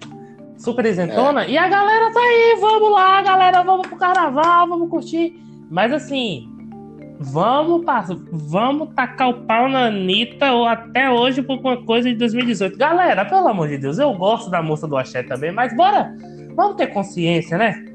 [0.60, 1.50] super isentona, é.
[1.50, 5.34] e a galera tá aí, vamos lá, galera, vamos pro carnaval, vamos curtir.
[5.70, 6.48] Mas assim,
[7.18, 7.82] vamos,
[8.30, 12.76] vamos tacar o pau na Anitta ou até hoje por uma coisa de 2018.
[12.76, 16.14] Galera, pelo amor de Deus, eu gosto da moça do Axé também, mas bora,
[16.54, 17.86] vamos ter consciência, né?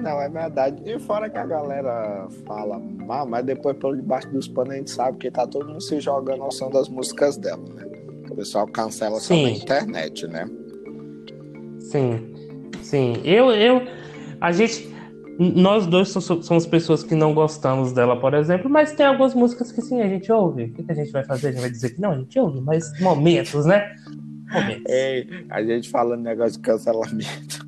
[0.00, 0.82] Não, é verdade.
[0.84, 4.90] E fora que a galera fala mal, mas depois pelo debaixo dos panos a gente
[4.90, 7.84] sabe que tá todo mundo se jogando ao som das músicas dela, né?
[8.30, 10.48] O pessoal cancela só na internet, né?
[11.80, 12.34] Sim.
[12.82, 13.20] Sim.
[13.24, 13.82] Eu, eu,
[14.40, 14.88] a gente,
[15.38, 19.82] nós dois somos pessoas que não gostamos dela, por exemplo, mas tem algumas músicas que
[19.82, 20.64] sim, a gente ouve.
[20.64, 21.48] O que a gente vai fazer?
[21.48, 23.94] A gente vai dizer que não, a gente ouve, mas momentos, né?
[24.52, 24.84] Momentos.
[24.88, 27.67] Ei, a gente falando negócio de cancelamento.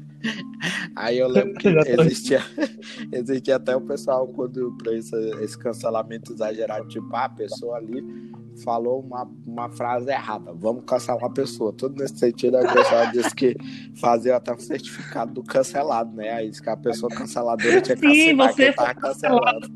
[0.94, 2.42] Aí eu lembro que existia,
[3.12, 8.30] existia até o pessoal, quando para esse, esse cancelamento exagerado, tipo, ah, a pessoa ali
[8.62, 11.72] falou uma, uma frase errada, vamos cancelar a pessoa.
[11.72, 13.56] Tudo nesse sentido, a pessoa disse que
[13.96, 16.30] fazia até um certificado do cancelado, né?
[16.30, 19.70] Aí disse que a pessoa canceladora tinha que Sim, você que tava cancelado.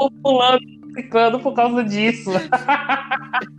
[0.94, 2.30] Ficando por causa disso.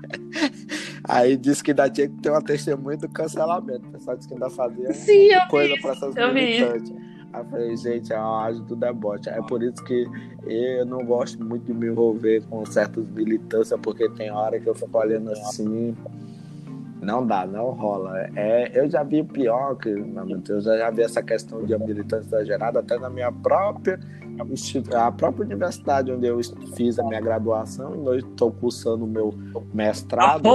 [1.07, 3.87] Aí disse que ainda tinha que ter uma testemunha do cancelamento.
[3.87, 6.93] O pessoal disse que ainda fazia Sim, coisa para essas militantes.
[7.33, 9.29] Aí eu falei, gente, é uma arte do debote.
[9.29, 10.05] É por isso que
[10.45, 14.75] eu não gosto muito de me envolver com certas militâncias, porque tem hora que eu
[14.75, 15.95] fico olhando assim.
[17.05, 18.17] Não dá, não rola.
[18.35, 22.27] É, eu já vi pior, que, meu Deus, eu já vi essa questão de militância
[22.27, 23.99] exagerada até na minha própria
[24.93, 26.39] a própria universidade onde eu
[26.75, 29.33] fiz a minha graduação e hoje estou cursando o meu
[29.73, 30.49] mestrado.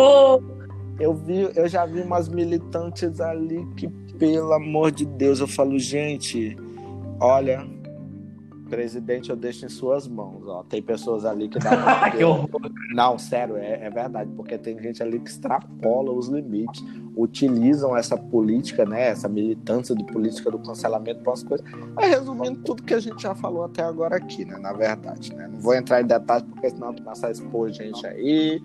[0.99, 5.79] Eu vi, eu já vi umas militantes ali que, pelo amor de Deus, eu falo,
[5.79, 6.55] gente,
[7.19, 7.67] olha,
[8.71, 10.47] presidente eu deixo em suas mãos.
[10.47, 10.63] Ó.
[10.63, 11.71] Tem pessoas ali que dá
[12.11, 12.23] que
[12.95, 16.83] Não, sério, é, é, verdade, porque tem gente ali que extrapola os limites,
[17.17, 21.67] utilizam essa política, né, essa militância de política do cancelamento para as coisas.
[21.95, 25.49] Mas resumindo tudo que a gente já falou até agora aqui, né, na verdade, né?
[25.53, 28.63] Não vou entrar em detalhes porque senão começar a expor gente aí.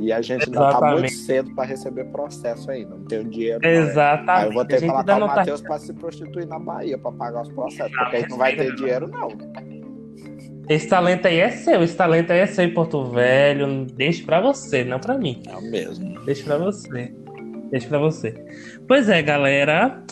[0.00, 0.74] E a gente Exatamente.
[0.74, 2.94] ainda tá muito cedo para receber processo ainda.
[2.94, 3.66] Não tenho dinheiro.
[3.66, 4.30] Exatamente.
[4.30, 5.68] Aí eu vou ter que falar com o Matheus tá...
[5.68, 7.96] para se prostituir na Bahia para pagar os processos.
[7.96, 9.28] Porque aí não vai ter dinheiro, não.
[10.68, 13.86] Esse talento aí é seu, esse talento aí é seu em Porto Velho.
[13.86, 15.42] Deixa para você, não para mim.
[15.48, 16.20] É o mesmo.
[16.24, 17.12] Deixa para você.
[17.70, 18.34] Deixa para você.
[18.86, 20.02] Pois é, galera.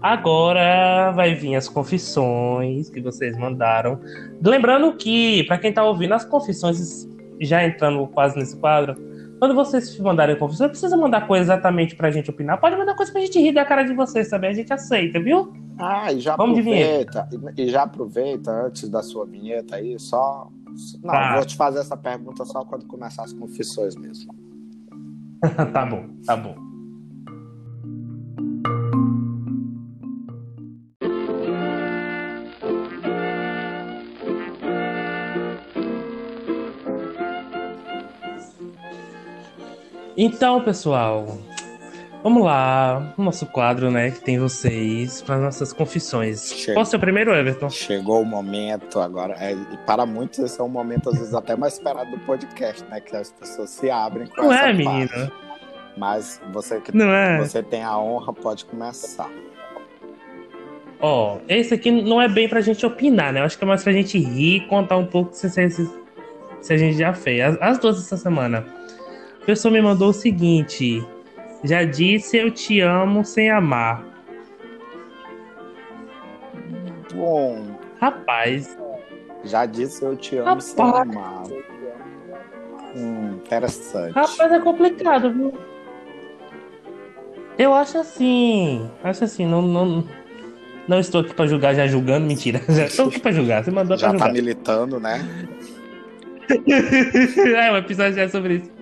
[0.00, 3.98] Agora vai vir as confissões que vocês mandaram.
[4.44, 7.08] Lembrando que, para quem tá ouvindo, as confissões,
[7.40, 8.94] já entrando quase nesse quadro,
[9.38, 12.60] quando vocês mandarem confissão, não precisa mandar coisa exatamente pra gente opinar.
[12.60, 14.50] Pode mandar coisa pra gente rir da cara de vocês também.
[14.50, 15.52] A gente aceita, viu?
[15.78, 17.28] Ah, e já Vamos aproveita.
[17.56, 20.50] E já aproveita antes da sua vinheta aí, só.
[21.02, 21.36] Não, tá.
[21.36, 24.34] vou te fazer essa pergunta só quando começar as confissões mesmo.
[25.72, 26.73] tá bom, tá bom.
[40.16, 41.26] Então, pessoal,
[42.22, 43.12] vamos lá.
[43.18, 46.52] O nosso quadro, né, que tem vocês, para nossas confissões.
[46.52, 46.74] Chegou.
[46.74, 47.68] Qual o seu primeiro, Everton?
[47.68, 49.34] Chegou o momento agora.
[49.40, 52.84] É, e para muitos, esse é um momento, às vezes, até mais esperado do podcast,
[52.84, 53.00] né?
[53.00, 55.32] Que as pessoas se abrem com Não essa é, menina.
[55.96, 57.38] Mas você que não é.
[57.38, 59.30] você tem a honra, pode começar.
[61.00, 63.40] Ó, oh, esse aqui não é bem pra gente opinar, né?
[63.40, 65.90] Eu acho que é mais pra gente rir e contar um pouco se, se,
[66.60, 67.42] se a gente já fez.
[67.42, 68.64] As, as duas essa semana.
[69.44, 71.06] A pessoa me mandou o seguinte:
[71.62, 74.02] Já disse eu te amo sem amar.
[77.14, 77.76] Bom.
[78.00, 78.74] Rapaz.
[79.44, 80.64] Já disse eu te amo Rapaz.
[80.64, 81.42] sem amar.
[82.96, 84.14] Hum, interessante.
[84.14, 85.52] Rapaz, é complicado, viu?
[87.58, 88.88] Eu acho assim.
[89.02, 89.60] Acho assim, não.
[89.60, 90.04] não...
[90.88, 92.62] Não estou aqui para julgar, já julgando, mentira.
[92.68, 93.62] Já estou aqui para julgar.
[93.64, 94.32] Você mandou já pra tá julgar.
[94.34, 95.26] militando, né?
[97.56, 98.73] é, o episódio já é sobre isso.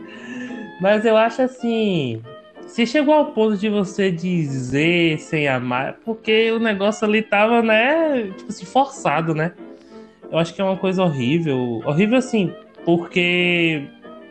[0.83, 2.21] Mas eu acho assim.
[2.67, 7.63] Se chegou ao ponto de você dizer sem amar, é porque o negócio ali tava,
[7.63, 8.33] né?
[8.37, 9.53] Tipo assim, forçado, né?
[10.31, 11.81] Eu acho que é uma coisa horrível.
[11.87, 12.53] Horrível assim,
[12.85, 13.85] porque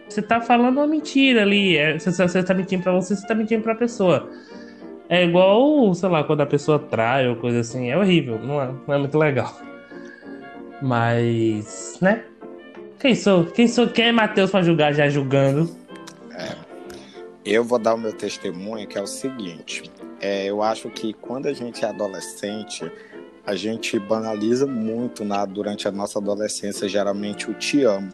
[0.10, 1.78] você tá falando uma mentira ali.
[1.78, 4.30] É, você, você tá mentindo pra você, você tá mentindo pra pessoa.
[5.08, 7.90] É igual, sei lá, quando a pessoa trai ou coisa assim.
[7.90, 9.58] É horrível, não é, não é muito legal.
[10.82, 12.24] Mas, né?
[13.00, 13.46] Quem sou?
[13.46, 13.88] Quem sou?
[13.88, 15.81] Quem é Matheus pra julgar já julgando?
[17.44, 21.48] Eu vou dar o meu testemunho, que é o seguinte: é, eu acho que quando
[21.48, 22.92] a gente é adolescente,
[23.46, 28.10] a gente banaliza muito na, durante a nossa adolescência, geralmente o te amo.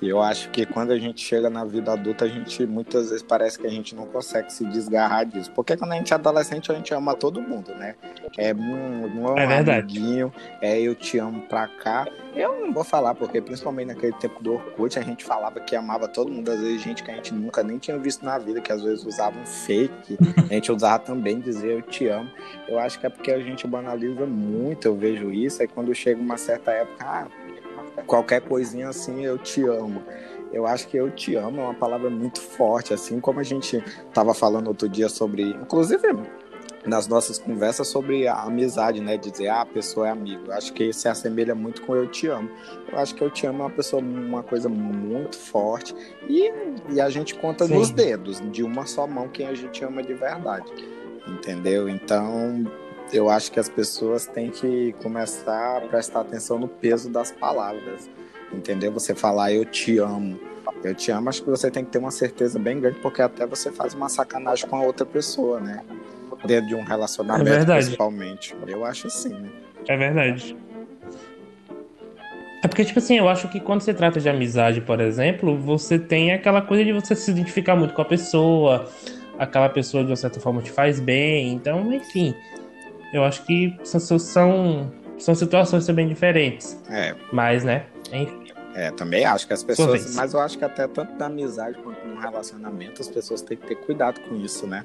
[0.00, 3.22] E eu acho que quando a gente chega na vida adulta, a gente muitas vezes
[3.22, 5.50] parece que a gente não consegue se desgarrar disso.
[5.52, 7.94] Porque quando a gente é adolescente, a gente ama todo mundo, né?
[8.38, 12.06] É um, um é amiguinho, é eu te amo pra cá.
[12.34, 16.06] Eu não vou falar, porque principalmente naquele tempo do Orkut, a gente falava que amava
[16.06, 18.70] todo mundo, às vezes gente que a gente nunca nem tinha visto na vida, que
[18.70, 20.16] às vezes usava um fake,
[20.48, 22.30] a gente usava também dizer eu te amo.
[22.68, 26.20] Eu acho que é porque a gente banaliza muito, eu vejo isso, aí quando chega
[26.20, 27.26] uma certa época, ah,
[28.06, 30.02] qualquer coisinha assim, eu te amo.
[30.52, 33.76] Eu acho que eu te amo é uma palavra muito forte, assim como a gente
[34.08, 36.08] estava falando outro dia sobre, inclusive
[36.86, 39.16] nas nossas conversas sobre a amizade, né?
[39.16, 40.46] Dizer, ah, a pessoa é amigo.
[40.46, 42.50] Eu acho que se assemelha muito com eu te amo.
[42.90, 45.94] Eu acho que eu te amo é uma pessoa, uma coisa muito forte.
[46.28, 46.50] E,
[46.88, 47.74] e a gente conta Sim.
[47.74, 50.72] nos dedos, de uma só mão, quem a gente ama de verdade.
[51.26, 51.88] Entendeu?
[51.88, 52.64] Então,
[53.12, 58.08] eu acho que as pessoas têm que começar a prestar atenção no peso das palavras.
[58.52, 58.90] Entendeu?
[58.92, 60.40] Você falar eu te amo.
[60.82, 63.46] Eu te amo, acho que você tem que ter uma certeza bem grande, porque até
[63.46, 65.84] você faz uma sacanagem com a outra pessoa, né?
[66.44, 68.56] Dentro de um relacionamento, é principalmente.
[68.66, 69.48] Eu acho assim, né?
[69.86, 70.56] É verdade.
[72.62, 75.98] É porque, tipo assim, eu acho que quando se trata de amizade, por exemplo, você
[75.98, 78.88] tem aquela coisa de você se identificar muito com a pessoa,
[79.38, 82.34] aquela pessoa de uma certa forma te faz bem, então, enfim.
[83.12, 86.78] Eu acho que são, são, são situações também diferentes.
[86.90, 87.14] É.
[87.32, 87.86] Mas, né?
[88.12, 88.40] Enfim.
[88.74, 90.14] É, também acho que as pessoas.
[90.14, 93.66] Mas eu acho que até tanto na amizade quanto no relacionamento, as pessoas têm que
[93.66, 94.84] ter cuidado com isso, né?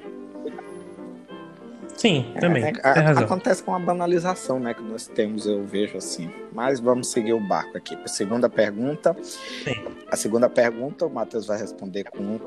[1.96, 2.64] Sim, é, também.
[2.64, 2.72] É,
[3.18, 4.74] acontece com a banalização, né?
[4.74, 6.30] Que nós temos, eu vejo assim.
[6.52, 7.98] Mas vamos seguir o barco aqui.
[8.04, 9.16] A segunda pergunta.
[9.22, 9.84] Sim.
[10.10, 12.38] A segunda pergunta, o Matheus vai responder com,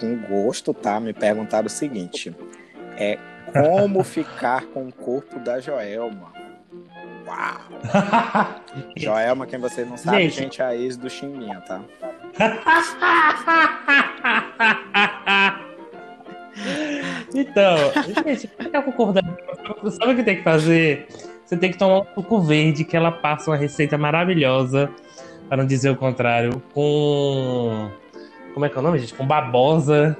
[0.00, 0.98] com gosto, tá?
[0.98, 2.34] Me perguntaram o seguinte:
[2.96, 3.18] é
[3.52, 6.32] como ficar com o corpo da Joelma?
[7.26, 7.60] Uau!
[8.96, 11.82] Joelma, quem você não sabe, gente, gente é a ex do Chiminha, tá?
[17.56, 19.22] então, gente, ficar com o corpo da
[19.90, 21.06] sabe o que tem que fazer?
[21.44, 24.90] Você tem que tomar um suco verde, que ela passa uma receita maravilhosa,
[25.48, 27.90] para não dizer o contrário, com.
[28.52, 29.14] Como é que é o nome, gente?
[29.14, 30.16] Com babosa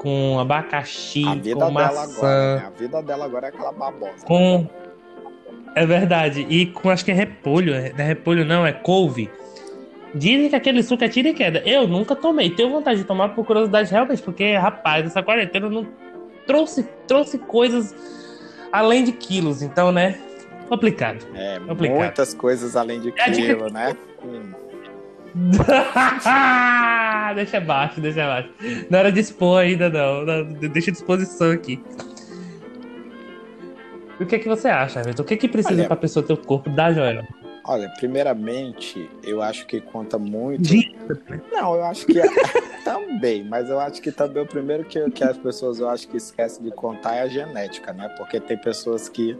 [0.00, 2.16] com abacaxi, com maçã.
[2.16, 2.66] Agora, né?
[2.66, 4.24] A vida dela agora é aquela babosa.
[4.24, 4.66] Com...
[5.74, 6.46] É verdade.
[6.48, 7.74] E com, acho que é repolho.
[7.74, 9.30] Não é repolho não, é couve.
[10.14, 11.62] Dizem que aquele suco é tira e queda.
[11.66, 12.48] Eu nunca tomei.
[12.48, 15.86] Tenho vontade de tomar por curiosidade realmente, porque, rapaz, essa quarentena não
[16.50, 17.94] trouxe, trouxe coisas
[18.72, 19.62] além de quilos.
[19.62, 20.18] Então, né?
[20.68, 21.24] Complicado.
[21.34, 21.98] É, complicado.
[21.98, 23.96] muitas coisas além de quilo, né?
[24.24, 24.52] Hum.
[27.36, 28.50] deixa abaixo, deixa abaixo.
[28.90, 30.24] Não era de expor ainda, não.
[30.68, 31.80] Deixa disposição aqui.
[34.18, 35.22] o que é que você acha, Everton?
[35.22, 37.24] O que é que precisa Olha, pra pessoa ter o corpo da Joel?
[37.70, 40.74] Olha, primeiramente, eu acho que conta muito.
[41.52, 42.24] Não, eu acho que é...
[42.82, 46.16] também, mas eu acho que também o primeiro que, que as pessoas eu acho que
[46.16, 48.08] esquecem de contar é a genética, né?
[48.18, 49.38] Porque tem pessoas que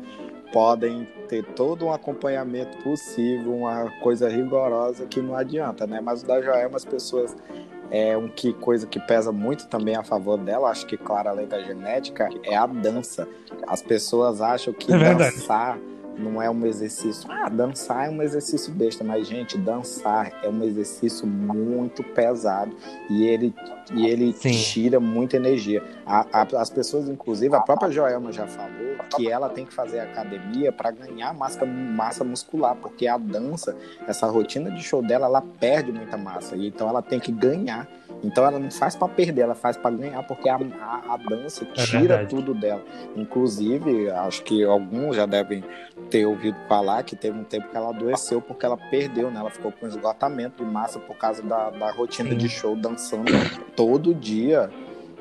[0.52, 6.00] podem ter todo um acompanhamento possível, uma coisa rigorosa que não adianta, né?
[6.00, 7.36] Mas o da Joelma, as pessoas
[7.90, 11.48] é um que coisa que pesa muito também a favor dela, acho que claro, além
[11.48, 13.26] da genética, é a dança.
[13.66, 15.76] As pessoas acham que é dançar
[16.20, 17.30] não é um exercício.
[17.30, 22.76] Ah, dançar é um exercício besta, mas, gente, dançar é um exercício muito pesado
[23.08, 23.54] e ele,
[23.92, 25.82] e ele tira muita energia.
[26.06, 30.00] A, a, as pessoas, inclusive, a própria Joelma já falou que ela tem que fazer
[30.00, 35.42] academia para ganhar massa, massa muscular, porque a dança, essa rotina de show dela, ela
[35.42, 37.88] perde muita massa, e então ela tem que ganhar.
[38.22, 41.64] Então ela não faz para perder, ela faz para ganhar, porque a, a, a dança
[41.64, 42.82] é tira é tudo dela.
[43.16, 45.64] Inclusive, acho que alguns já devem
[46.10, 49.40] ter ouvido falar que teve um tempo que ela adoeceu porque ela perdeu, né?
[49.40, 52.36] Ela ficou com esgotamento de massa por causa da, da rotina Sim.
[52.36, 53.32] de show dançando
[53.74, 54.70] todo dia.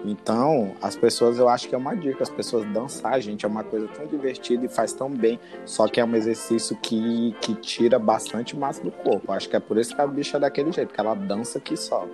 [0.06, 3.64] Então, as pessoas, eu acho que é uma dica, as pessoas dançar, gente, é uma
[3.64, 8.00] coisa tão divertida e faz tão bem, só que é um exercício que, que tira
[8.00, 9.32] bastante massa do corpo.
[9.32, 11.76] Acho que é por isso que a bicha é daquele jeito, que ela dança que
[11.76, 12.08] só.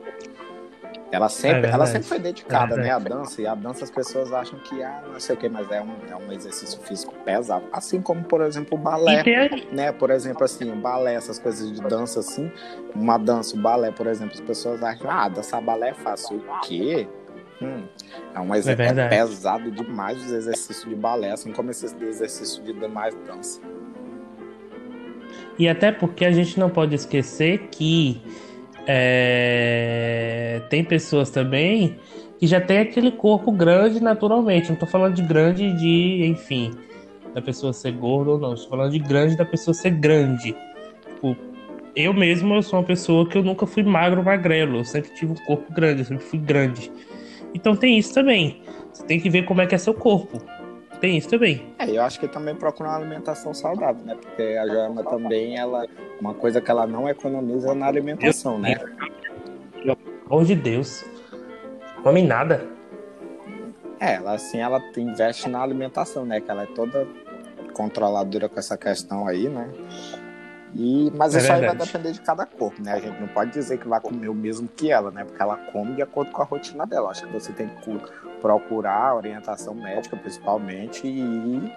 [1.11, 3.91] Ela sempre, é ela sempre foi dedicada, é né, à dança, e a dança as
[3.91, 7.13] pessoas acham que, ah, não sei o que, mas é um, é um exercício físico
[7.23, 7.63] pesado.
[7.71, 9.23] Assim como, por exemplo, o balé,
[9.71, 12.51] né, por exemplo, assim, o balé, essas coisas de dança, assim,
[12.93, 16.37] uma dança, o balé, por exemplo, as pessoas acham, ah, dançar balé é fácil.
[16.37, 17.07] O quê?
[17.61, 17.85] Hum,
[18.33, 22.61] é um exercício é, é pesado demais os exercícios de balé, assim como esse exercício
[22.63, 23.61] de demais dança.
[25.57, 28.21] E até porque a gente não pode esquecer que
[28.87, 31.97] é, tem pessoas também
[32.37, 34.69] que já tem aquele corpo grande naturalmente.
[34.69, 36.71] Não tô falando de grande de, enfim,
[37.33, 38.53] da pessoa ser gorda ou não.
[38.53, 40.55] Estou falando de grande da pessoa ser grande.
[41.07, 41.35] Tipo,
[41.95, 44.79] eu mesmo eu sou uma pessoa que eu nunca fui magro, magrelo.
[44.79, 46.91] Eu sempre tive um corpo grande, eu sempre fui grande.
[47.53, 48.61] Então tem isso também.
[48.91, 50.41] Você tem que ver como é que é seu corpo.
[51.05, 51.61] Tem isso também.
[51.77, 54.15] É, eu acho que também procura uma alimentação saudável, né?
[54.19, 55.85] Porque a Joelma também, ela.
[56.19, 58.73] Uma coisa que ela não economiza é na alimentação, né?
[59.73, 59.95] Pelo
[60.25, 61.05] amor de Deus.
[62.01, 62.65] Come nada.
[63.99, 66.41] É, ela assim, ela investe na alimentação, né?
[66.41, 67.07] Que ela é toda
[67.73, 69.69] controladora com essa questão aí, né?
[70.77, 71.71] E, mas é isso verdade.
[71.71, 72.93] aí vai depender de cada corpo, né?
[72.93, 75.23] A gente não pode dizer que vai comer o mesmo que ela, né?
[75.23, 77.11] Porque ela come de acordo com a rotina dela.
[77.11, 77.97] Acho que você tem que
[78.41, 81.71] procurar orientação médica, principalmente, e,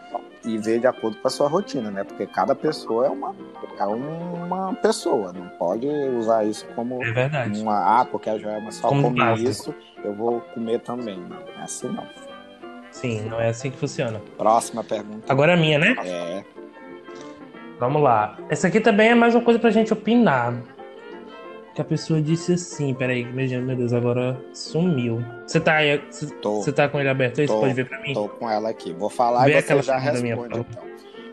[0.45, 2.03] e ver de acordo com a sua rotina, né?
[2.03, 3.37] Porque cada pessoa é uma,
[3.79, 5.33] é uma pessoa.
[5.33, 8.01] Não pode usar isso como é uma.
[8.01, 9.45] Ah, porque a Joelma só como come base.
[9.45, 9.73] isso,
[10.03, 11.21] eu vou comer também.
[11.21, 12.05] Não, é assim não.
[12.91, 14.21] Sim, não é assim que funciona.
[14.37, 15.33] Próxima pergunta.
[15.33, 15.95] Agora é minha, né?
[16.05, 16.58] É.
[17.79, 18.37] Vamos lá.
[18.49, 20.55] Essa aqui também é mais uma coisa pra gente opinar.
[21.75, 25.25] Que a pessoa disse assim, peraí, meu Deus, agora sumiu.
[25.47, 27.47] Você tá aí, você tá com ele aberto aí?
[27.47, 28.15] Você pode ver pra mim?
[28.15, 28.93] Tô com ela aqui.
[28.93, 30.67] Vou falar Vê e você já responde, então.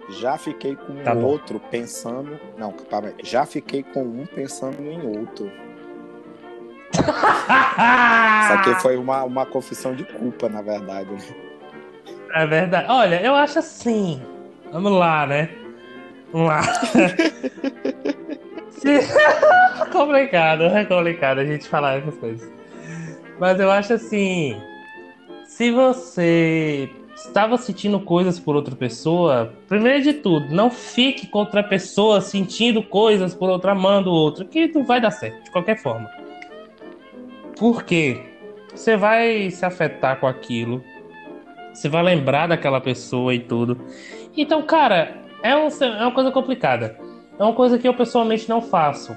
[0.08, 1.68] Já fiquei com tá outro bom.
[1.72, 2.40] pensando...
[2.60, 3.16] Não, calma aí.
[3.24, 5.52] Já fiquei com um pensando em outro.
[6.94, 11.10] Isso aqui foi uma, uma confissão de culpa, na verdade.
[11.10, 11.20] Né?
[12.36, 12.86] É verdade.
[12.88, 14.22] Olha, eu acho assim...
[14.72, 15.50] Vamos lá, né?
[16.36, 16.64] Vamos lá.
[18.72, 19.00] Se...
[19.90, 22.52] complicado, é complicado a gente falar essas coisas.
[23.40, 24.62] Mas eu acho assim.
[25.46, 31.64] Se você estava sentindo coisas por outra pessoa, primeiro de tudo, não fique com outra
[31.64, 36.10] pessoa sentindo coisas por outra, amando outra, que não vai dar certo, de qualquer forma.
[37.58, 38.22] Por quê?
[38.74, 40.84] Você vai se afetar com aquilo,
[41.74, 43.80] você vai lembrar daquela pessoa e tudo.
[44.36, 46.98] Então, cara, é, um, é uma coisa complicada.
[47.38, 49.16] É uma coisa que eu pessoalmente não faço.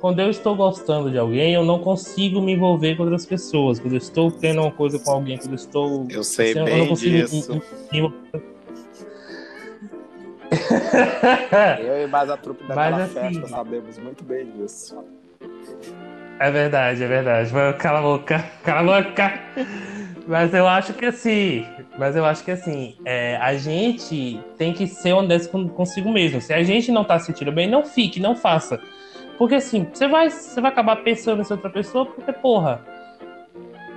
[0.00, 3.78] Quando eu estou gostando de alguém, eu não consigo me envolver com outras pessoas.
[3.78, 6.06] Quando eu estou tendo uma coisa com alguém, quando eu estou.
[6.10, 7.62] Eu sei assim, bem eu não consigo disso.
[11.80, 14.96] eu e mais a trupe daquela Mas, assim, festa sabemos muito bem disso.
[16.40, 17.52] É verdade, é verdade.
[17.78, 19.40] Cala a boca, cala a boca.
[20.28, 21.66] Mas eu acho que assim,
[21.98, 26.38] mas eu acho que assim, é, a gente tem que ser honesto consigo mesmo.
[26.38, 28.78] Se a gente não tá se sentindo bem, não fique, não faça.
[29.38, 32.84] Porque assim, você vai, você vai acabar pensando em outra pessoa, porque, porra,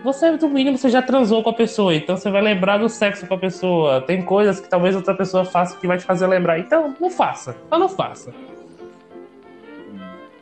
[0.05, 3.27] você, no mínimo, você já transou com a pessoa, então você vai lembrar do sexo
[3.27, 3.99] com a pessoa.
[3.99, 6.57] Tem coisas que talvez outra pessoa faça que vai te fazer lembrar.
[6.59, 7.57] Então, não faça.
[7.67, 8.33] Então não faça.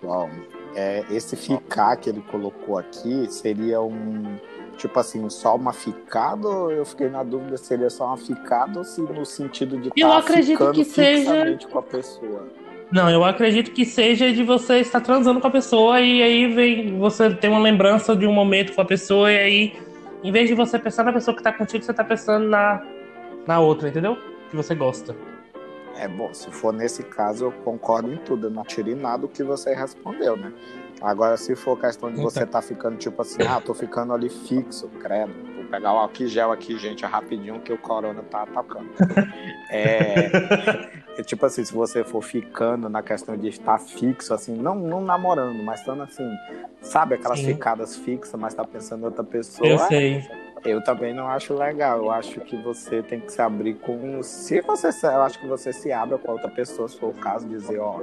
[0.04, 0.30] Bom,
[0.76, 4.38] é, esse ficar que ele colocou aqui seria um
[4.80, 6.48] tipo assim, só uma ficada?
[6.48, 9.92] Ou eu fiquei na dúvida se seria só uma ficada ou se no sentido de
[9.96, 12.48] eu tá acredito que seja com a pessoa.
[12.92, 16.98] Não, eu acredito que seja de você estar transando com a pessoa e aí vem
[16.98, 19.74] você ter uma lembrança de um momento com a pessoa e aí,
[20.24, 22.82] em vez de você pensar na pessoa que tá contigo, você tá pensando na,
[23.46, 24.18] na outra, entendeu?
[24.50, 25.16] Que você gosta.
[26.00, 28.48] É bom, se for nesse caso, eu concordo em tudo.
[28.48, 30.52] Eu não tirei nada do que você respondeu, né?
[31.02, 34.90] Agora, se for questão de você tá ficando tipo assim, ah, tô ficando ali fixo,
[35.00, 35.34] credo.
[35.56, 38.90] Vou pegar o álcool gel aqui, gente, rapidinho que o corona tá atacando.
[39.72, 44.76] é, é, tipo assim, se você for ficando na questão de estar fixo, assim, não,
[44.76, 46.30] não namorando, mas estando assim,
[46.82, 47.54] sabe aquelas Sim.
[47.54, 49.70] ficadas fixas, mas tá pensando em outra pessoa.
[49.70, 50.28] Eu sei.
[50.64, 51.98] Eu também não acho legal.
[51.98, 54.22] Eu acho que você tem que se abrir com.
[54.24, 54.90] Se você.
[55.06, 58.02] Eu acho que você se abre com outra pessoa, se for o caso, dizer, ó,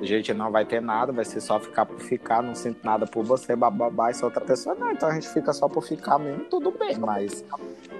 [0.00, 3.06] a gente não vai ter nada, vai ser só ficar por ficar, não sinto nada
[3.06, 6.18] por você, bababá, e se outra pessoa, não, então a gente fica só por ficar
[6.18, 7.44] mesmo, tudo bem, mas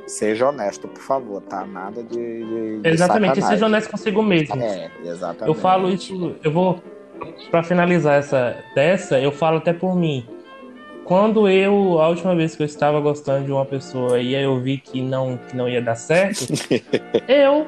[0.07, 1.67] seja honesto, por favor, tá?
[1.67, 2.17] Nada de.
[2.17, 3.43] de, de exatamente, sacanagem.
[3.43, 4.63] seja honesto consigo mesmo.
[4.63, 5.49] É, exatamente.
[5.49, 6.81] Eu falo isso, eu vou.
[7.51, 10.38] Pra finalizar essa dessa, eu falo até por mim
[11.09, 14.61] quando eu, a última vez que eu estava gostando de uma pessoa e aí eu
[14.61, 16.45] vi que não, que não ia dar certo,
[17.27, 17.67] eu.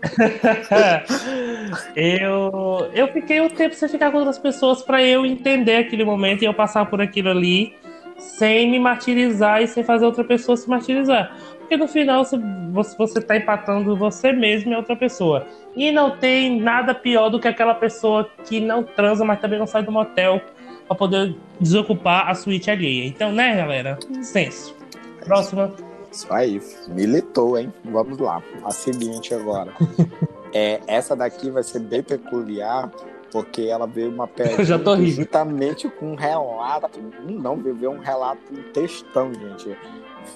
[1.96, 6.42] eu eu fiquei um tempo sem ficar com outras pessoas para eu entender aquele momento
[6.42, 7.74] e eu passar por aquilo ali
[8.16, 11.36] sem me martirizar e sem fazer outra pessoa se martirizar.
[11.58, 15.44] Porque no final você, você tá empatando você mesmo e outra pessoa.
[15.74, 19.66] E não tem nada pior do que aquela pessoa que não transa, mas também não
[19.66, 20.40] sai do motel
[20.88, 23.06] para poder desocupar a suíte alheia.
[23.06, 23.98] Então, né, galera?
[24.22, 24.74] Senso.
[25.24, 25.72] Próxima.
[26.10, 27.72] Isso aí, militou, hein?
[27.84, 28.42] Vamos lá.
[28.64, 29.72] A seguinte agora.
[30.54, 32.90] é, essa daqui vai ser bem peculiar,
[33.30, 36.98] porque ela veio uma pergunta justamente com um relato.
[37.28, 39.76] Não, veio um relato, um textão, gente.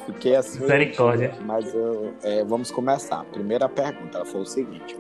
[0.07, 0.61] Fiquei assim.
[0.61, 1.35] Misericórdia.
[1.45, 3.21] Mas eu, é, vamos começar.
[3.21, 4.97] A primeira pergunta ela foi o seguinte: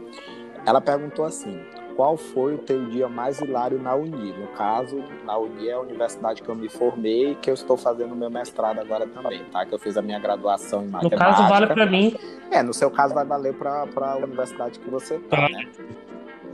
[0.64, 1.60] ela perguntou assim:
[1.96, 4.32] qual foi o teu dia mais hilário na Uni?
[4.32, 7.76] No caso, na Uni é a universidade que eu me formei e que eu estou
[7.76, 9.64] fazendo meu mestrado agora também, tá?
[9.64, 11.16] Que eu fiz a minha graduação em matemática.
[11.16, 12.16] No caso, vale para mim.
[12.50, 15.68] É, no seu caso vai valer para a universidade que você tá, né?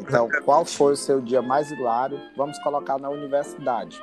[0.00, 2.20] Então, qual foi o seu dia mais hilário?
[2.36, 4.00] Vamos colocar na universidade.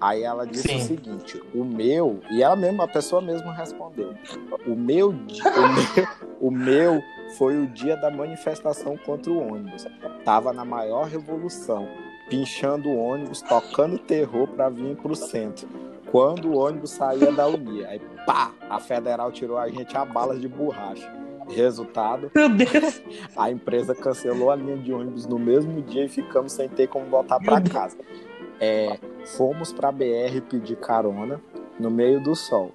[0.00, 0.76] Aí ela disse Sim.
[0.76, 4.14] o seguinte: o meu, e ela mesma, a pessoa mesma respondeu:
[4.66, 6.06] o meu, o meu,
[6.40, 7.02] o meu
[7.36, 9.86] foi o dia da manifestação contra o ônibus.
[10.24, 11.88] Tava na maior revolução,
[12.28, 15.68] pinchando o ônibus, tocando terror para vir pro centro.
[16.10, 20.40] Quando o ônibus saía da Unia, aí pá, a federal tirou a gente a balas
[20.40, 21.10] de borracha.
[21.48, 23.02] Resultado, Meu Deus.
[23.36, 27.06] a empresa cancelou a linha de ônibus no mesmo dia e ficamos sem ter como
[27.06, 27.96] voltar para casa.
[28.60, 28.98] É,
[29.36, 31.40] fomos para BR pedir carona
[31.78, 32.72] no meio do sol.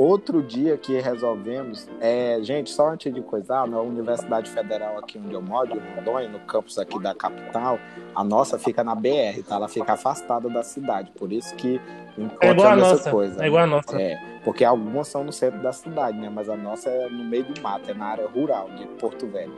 [0.00, 5.34] Outro dia que resolvemos, é, gente, só antes de coisar, na Universidade Federal aqui onde
[5.34, 7.78] eu moro, em Rondônia, no campus aqui da capital,
[8.14, 9.56] a nossa fica na BR, tá?
[9.56, 11.78] Ela fica afastada da cidade, por isso que
[12.40, 13.44] é igual a nossa, coisa.
[13.44, 14.00] É igual a nossa.
[14.00, 16.30] É, porque algumas são no centro da cidade, né?
[16.30, 19.52] Mas a nossa é no meio do mato, é na área rural de Porto Velho.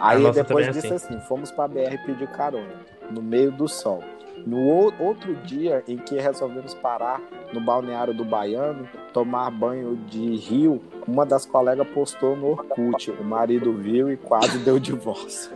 [0.00, 1.14] Aí depois é disse assim.
[1.14, 2.80] assim, fomos para BR pedir carona,
[3.12, 4.02] no meio do sol.
[4.46, 4.58] No
[4.98, 7.20] outro dia em que resolvemos parar
[7.52, 13.10] no balneário do Baiano, tomar banho de rio, uma das colegas postou no Orkut.
[13.12, 15.50] O marido viu e quase deu divórcio.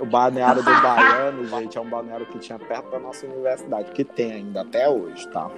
[0.00, 4.04] O balneário do Baiano, gente, é um balneário que tinha perto da nossa universidade, que
[4.04, 5.50] tem ainda até hoje, tá?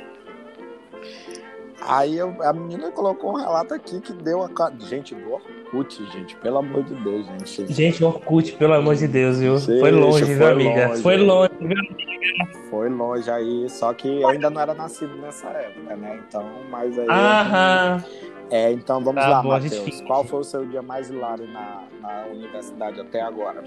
[1.81, 4.51] Aí eu, a menina colocou um relato aqui que deu a.
[4.79, 7.73] Gente, do Orkut, gente, pelo amor de Deus, gente.
[7.73, 9.59] Gente, Orkut, pelo amor de Deus, viu?
[9.59, 10.89] Gente, foi longe, foi viu, amiga?
[10.89, 12.69] Longe, foi longe, viu, amiga?
[12.71, 16.23] Foi longe aí, só que eu ainda não era nascido nessa época, né?
[16.27, 17.07] Então, mas aí.
[17.09, 18.05] Aham.
[18.51, 20.01] É, então vamos tá lá, Matheus.
[20.03, 23.65] Qual foi o seu dia mais hilário na, na universidade até agora?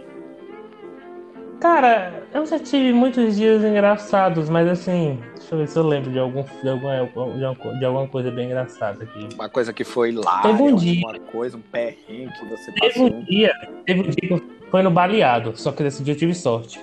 [1.59, 6.11] Cara, eu já tive muitos dias engraçados, mas assim, deixa eu ver se eu lembro
[6.11, 9.27] de, algum, de, alguma, de alguma coisa bem engraçada aqui.
[9.33, 13.07] Uma coisa que foi lá, teve um dia, coisa, um perrengue que você teve passou.
[13.07, 13.51] Um dia,
[13.85, 16.79] teve um dia que foi no baleado, só que nesse dia eu tive sorte.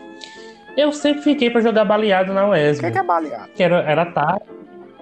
[0.76, 2.78] Eu sempre fiquei pra jogar baleado na UESB.
[2.78, 3.48] O que, que, é baleado?
[3.54, 4.44] Que era, era tarde.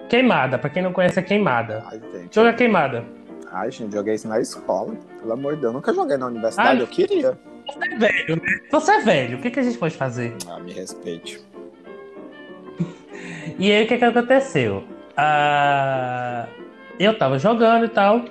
[0.07, 1.83] Queimada, pra quem não conhece é queimada.
[1.87, 3.03] Ai, gente, Joga queimada.
[3.51, 4.93] Ai, gente, joguei isso na escola.
[5.19, 7.35] Pelo amor de Deus, nunca joguei na universidade, Ai, eu queria.
[7.67, 8.59] Você é velho, né?
[8.71, 10.35] Você é velho, o que, que a gente pode fazer?
[10.47, 11.39] Ah, me respeite.
[13.59, 14.83] e aí, o que, que aconteceu?
[15.15, 16.47] Ah,
[16.99, 18.25] eu tava jogando e tal.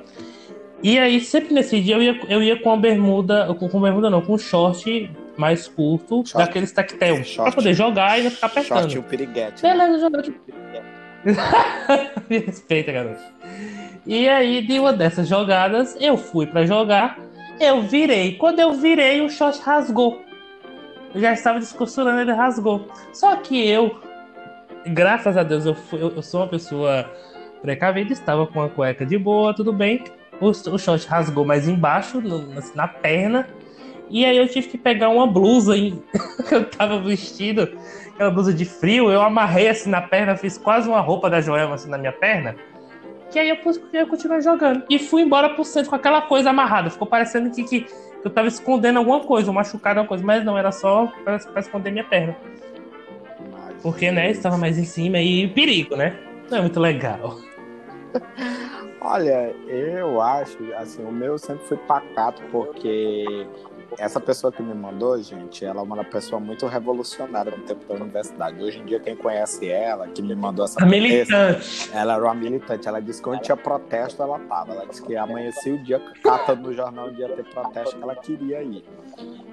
[0.82, 4.10] E aí, sempre nesse dia, eu ia, eu ia com a bermuda, com, com bermuda
[4.10, 6.46] não, com um short mais curto, short.
[6.46, 8.80] daqueles tactel, pra poder jogar e não ficar apertando.
[8.80, 9.62] Short o piriguete.
[9.62, 9.72] Né?
[9.72, 10.22] Beleza, né?
[10.22, 10.42] jogar
[12.28, 13.20] Me respeita, garoto.
[14.04, 17.18] E aí, de uma dessas jogadas, eu fui para jogar
[17.60, 18.36] eu virei.
[18.36, 20.22] Quando eu virei, o short rasgou.
[21.14, 22.88] Eu já estava descosturando, ele rasgou.
[23.12, 24.00] Só que eu,
[24.86, 27.10] graças a Deus, eu, fui, eu, eu sou uma pessoa
[27.60, 30.04] precavida, estava com a cueca de boa, tudo bem.
[30.40, 33.46] O, o short rasgou mais embaixo, no, na perna.
[34.08, 35.94] E aí eu tive que pegar uma blusa que
[36.54, 37.68] eu tava vestido,
[38.12, 41.76] aquela blusa de frio, eu amarrei assim na perna, fiz quase uma roupa da Joelma
[41.76, 42.56] assim na minha perna.
[43.32, 43.56] Que aí eu,
[43.94, 44.84] eu continuei jogando.
[44.90, 46.90] E fui embora pro centro com aquela coisa amarrada.
[46.90, 50.24] Ficou parecendo que, que, que eu tava escondendo alguma coisa, um machucado, alguma coisa.
[50.24, 52.36] Mas não, era só pra, pra esconder minha perna.
[53.82, 56.16] Porque, né, estava mais em cima e perigo, né?
[56.50, 57.38] Não é muito legal.
[59.04, 63.46] Olha, eu acho, assim, o meu sempre foi pacato, porque
[63.98, 67.94] essa pessoa que me mandou, gente, ela é uma pessoa muito revolucionária no tempo da
[67.94, 68.62] universidade.
[68.62, 71.90] Hoje em dia, quem conhece ela, que me mandou essa a militante.
[71.92, 72.88] Ela era uma militante.
[72.88, 74.72] Ela disse que onde tinha protesto, ela tava.
[74.72, 78.16] Ela disse que amanhecia o dia catando no jornal onde ia ter protesto, que ela
[78.16, 78.84] queria ir.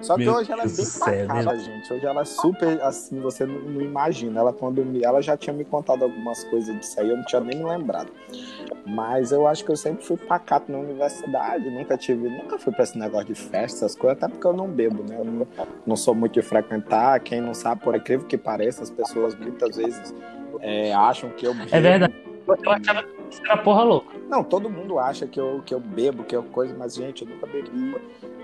[0.00, 1.92] Só que Meu hoje ela é bem pacata, gente.
[1.92, 4.40] Hoje ela é super assim, você não, não, imagina.
[4.40, 7.40] Ela quando me, ela já tinha me contado algumas coisas disso aí, eu não tinha
[7.40, 8.10] nem me lembrado.
[8.86, 12.84] Mas eu acho que eu sempre fui pacato na universidade, nunca tive, nunca fui para
[12.84, 15.16] esse negócio de festa, essas coisas, até porque eu não bebo, né?
[15.18, 15.46] Eu não,
[15.86, 17.20] não sou muito de frequentar.
[17.20, 20.14] Quem não sabe, por incrível que pareça, as pessoas muitas vezes
[20.60, 21.68] é, acham que eu bebo.
[21.70, 22.14] É verdade.
[22.46, 24.18] Eu achava que você era porra louca.
[24.28, 27.28] Não, todo mundo acha que eu, que eu bebo, que eu coisa, mas, gente, eu
[27.28, 27.96] nunca bebi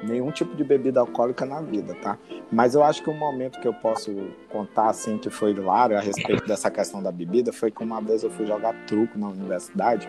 [0.02, 2.18] nenhum tipo de bebida alcoólica na vida, tá?
[2.50, 4.12] Mas eu acho que um momento que eu posso
[4.50, 8.22] contar, assim, que foi hilário a respeito dessa questão da bebida foi que uma vez
[8.22, 10.08] eu fui jogar truco na universidade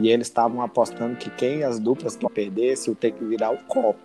[0.00, 3.58] e eles estavam apostando que quem as duplas que perdesse, eu ter que virar o
[3.64, 3.98] copo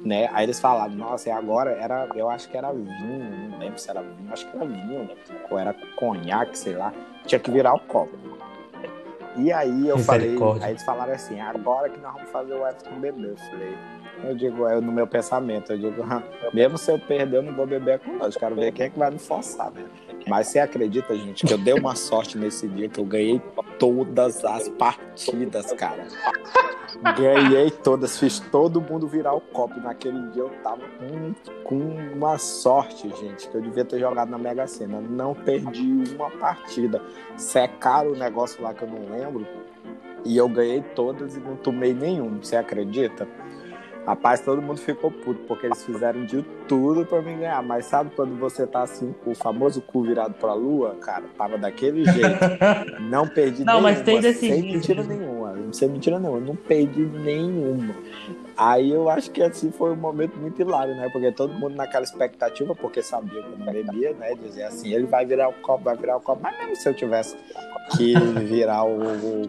[0.00, 0.28] né?
[0.32, 3.90] Aí eles falaram, nossa, e agora era, eu acho que era vinho, não lembro se
[3.90, 5.10] era vinho, acho que era vinho,
[5.50, 6.92] ou era conhaque, sei lá,
[7.26, 8.16] tinha que virar o copo.
[9.38, 13.00] E aí eu falei, aí eles falaram assim, agora que nós vamos fazer o Everton
[13.00, 13.30] beber.
[13.30, 13.74] Eu falei,
[14.24, 16.04] eu digo, é no meu pensamento, eu digo,
[16.52, 18.36] mesmo se eu perder, eu não vou beber com nós.
[18.36, 19.84] Quero ver quem é que vai me forçar, né?
[20.28, 23.40] Mas você acredita, gente, que eu dei uma sorte nesse dia, que eu ganhei
[23.78, 26.06] todas as partidas, cara.
[27.16, 29.80] Ganhei todas, fiz todo mundo virar o copo.
[29.80, 31.76] Naquele dia eu tava com, com
[32.14, 35.00] uma sorte, gente, que eu devia ter jogado na Mega Sena.
[35.00, 37.02] Não perdi uma partida.
[37.36, 39.46] Secaram o negócio lá que eu não lembro.
[40.24, 42.38] E eu ganhei todas e não tomei nenhum.
[42.42, 43.28] Você acredita?
[44.08, 47.62] Rapaz, todo mundo ficou puto, porque eles fizeram de tudo para me ganhar.
[47.62, 50.96] Mas sabe quando você tá assim, com o famoso cu virado pra lua?
[50.98, 52.38] Cara, tava daquele jeito.
[53.10, 53.90] Não perdi não, nenhuma.
[53.90, 55.54] Mas tem desse sem mentira nenhuma.
[55.72, 56.40] Sem mentira nenhuma.
[56.40, 57.94] Não perdi nenhuma.
[58.56, 61.10] Aí eu acho que assim foi um momento muito hilário, né?
[61.12, 64.34] Porque todo mundo naquela expectativa, porque sabia que eu não bebia, né?
[64.34, 66.40] Dizer assim, ele vai virar o copo, vai virar o copo.
[66.42, 67.36] Mas mesmo se eu tivesse
[67.94, 68.14] que
[68.46, 68.98] virar o,
[69.42, 69.48] o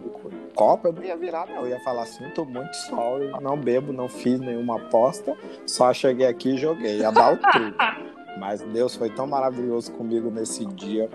[0.60, 1.62] copo, eu não ia virar, não.
[1.62, 5.34] Eu ia falar assim, tô muito sol, não bebo, não fiz nenhuma aposta,
[5.66, 6.98] só cheguei aqui e joguei.
[6.98, 7.74] Ia dar o tudo.
[8.38, 11.08] Mas Deus foi tão maravilhoso comigo nesse dia.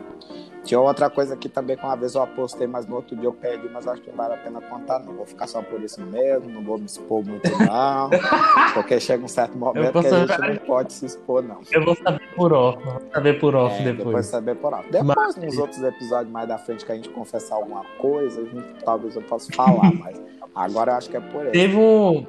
[0.66, 3.34] Tinha outra coisa aqui também que uma vez eu apostei, mas no outro dia eu
[3.34, 5.14] perdi, mas acho que não vale a pena contar, não.
[5.14, 8.10] Vou ficar só por isso mesmo, não vou me expor muito, não.
[8.74, 11.60] porque chega um certo momento que a gente não pode se expor, não.
[11.72, 14.06] Eu vou saber por off, vou saber por off é, depois.
[14.08, 14.92] Depois saber por off.
[14.92, 15.36] Depois, mas...
[15.36, 19.22] nos outros episódios mais da frente que a gente confessar alguma coisa, gente, talvez eu
[19.22, 20.20] possa falar, mas
[20.56, 21.52] agora eu acho que é por aí.
[21.52, 22.26] Teve um.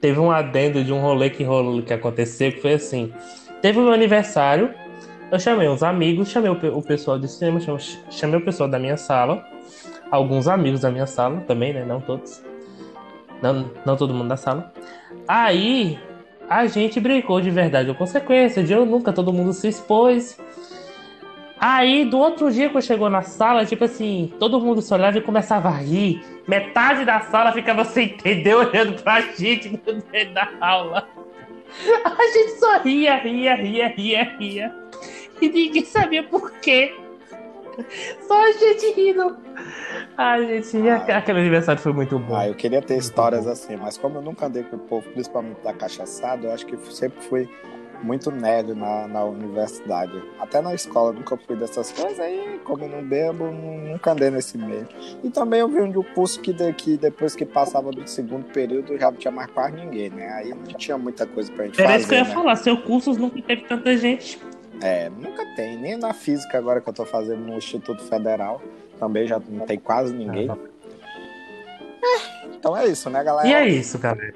[0.00, 3.12] Teve um adendo de um rolê que rolou que aconteceu, que foi assim.
[3.62, 4.72] Teve um aniversário
[5.30, 7.60] eu chamei uns amigos, chamei o, pessoal de cinema,
[8.10, 9.44] chamei o pessoal da minha sala,
[10.10, 11.84] alguns amigos da minha sala também, né?
[11.84, 12.42] Não todos.
[13.42, 14.72] Não, não todo mundo da sala.
[15.26, 15.98] Aí
[16.48, 20.38] a gente brincou de verdade ou consequência, de eu nunca, todo mundo se expôs.
[21.60, 25.20] Aí, do outro dia, quando chegou na sala, tipo assim, todo mundo se olhava e
[25.20, 26.24] começava a rir.
[26.46, 31.08] Metade da sala ficava sem entender, olhando pra gente no meio da aula.
[32.04, 34.87] A gente só ria, ria, ria, ria, ria.
[35.40, 36.94] E ninguém sabia por quê.
[38.26, 39.36] Só a gente rindo.
[40.16, 42.34] Ai, gente, ah, aquele aniversário foi muito bom.
[42.34, 45.60] Ah, eu queria ter histórias assim, mas como eu nunca andei com o povo, principalmente
[45.62, 47.48] da cachaçada, eu acho que sempre fui
[48.02, 50.22] muito nerd na, na universidade.
[50.38, 54.56] Até na escola nunca fui dessas coisas, aí como eu não bebo, nunca andei nesse
[54.56, 54.86] meio.
[55.22, 59.10] E também eu vi um curso que, que depois que passava do segundo período já
[59.10, 60.28] não tinha mais quase ninguém, né?
[60.32, 62.00] Aí não tinha muita coisa pra gente Era fazer.
[62.00, 62.34] Isso que eu ia né?
[62.34, 64.38] falar, seu curso nunca teve tanta gente.
[64.82, 65.76] É, nunca tem.
[65.76, 68.60] Nem na física agora que eu tô fazendo no Instituto Federal.
[68.98, 70.48] Também já não tem quase ninguém.
[70.50, 73.48] É, então é isso, né, galera?
[73.48, 74.34] E é isso, galera.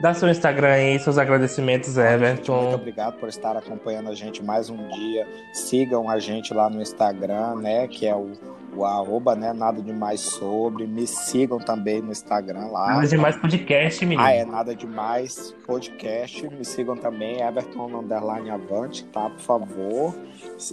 [0.00, 2.62] Dá seu Instagram aí, seus agradecimentos, Everton.
[2.62, 5.26] Muito obrigado por estar acompanhando a gente mais um dia.
[5.52, 7.88] Sigam a gente lá no Instagram, né?
[7.88, 8.30] Que é o
[8.74, 9.52] o arroba, né?
[9.52, 10.86] Nada demais sobre.
[10.86, 12.88] Me sigam também no Instagram lá.
[12.94, 14.26] Nada demais podcast, menino.
[14.26, 16.48] Ah, é nada demais podcast.
[16.48, 19.30] Me sigam também, Everton Underline Avante, tá?
[19.30, 20.14] Por favor.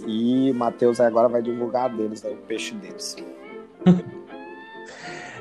[0.06, 3.16] E Matheus agora vai divulgar deles aí, o peixe deles.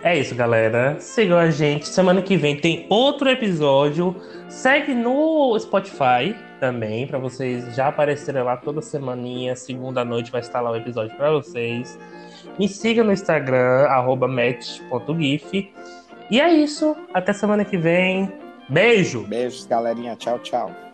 [0.03, 0.97] É isso, galera.
[0.99, 1.87] Sigam a gente.
[1.87, 4.15] Semana que vem tem outro episódio.
[4.47, 9.55] Segue no Spotify também, para vocês já aparecerem lá toda semaninha.
[9.55, 11.97] Segunda noite vai estar lá o episódio para vocês.
[12.57, 13.87] Me siga no Instagram,
[14.27, 15.73] match.gif.
[16.31, 16.95] E é isso.
[17.13, 18.31] Até semana que vem.
[18.69, 19.23] Beijo.
[19.27, 20.15] Beijos, galerinha.
[20.15, 20.84] Tchau, tchau.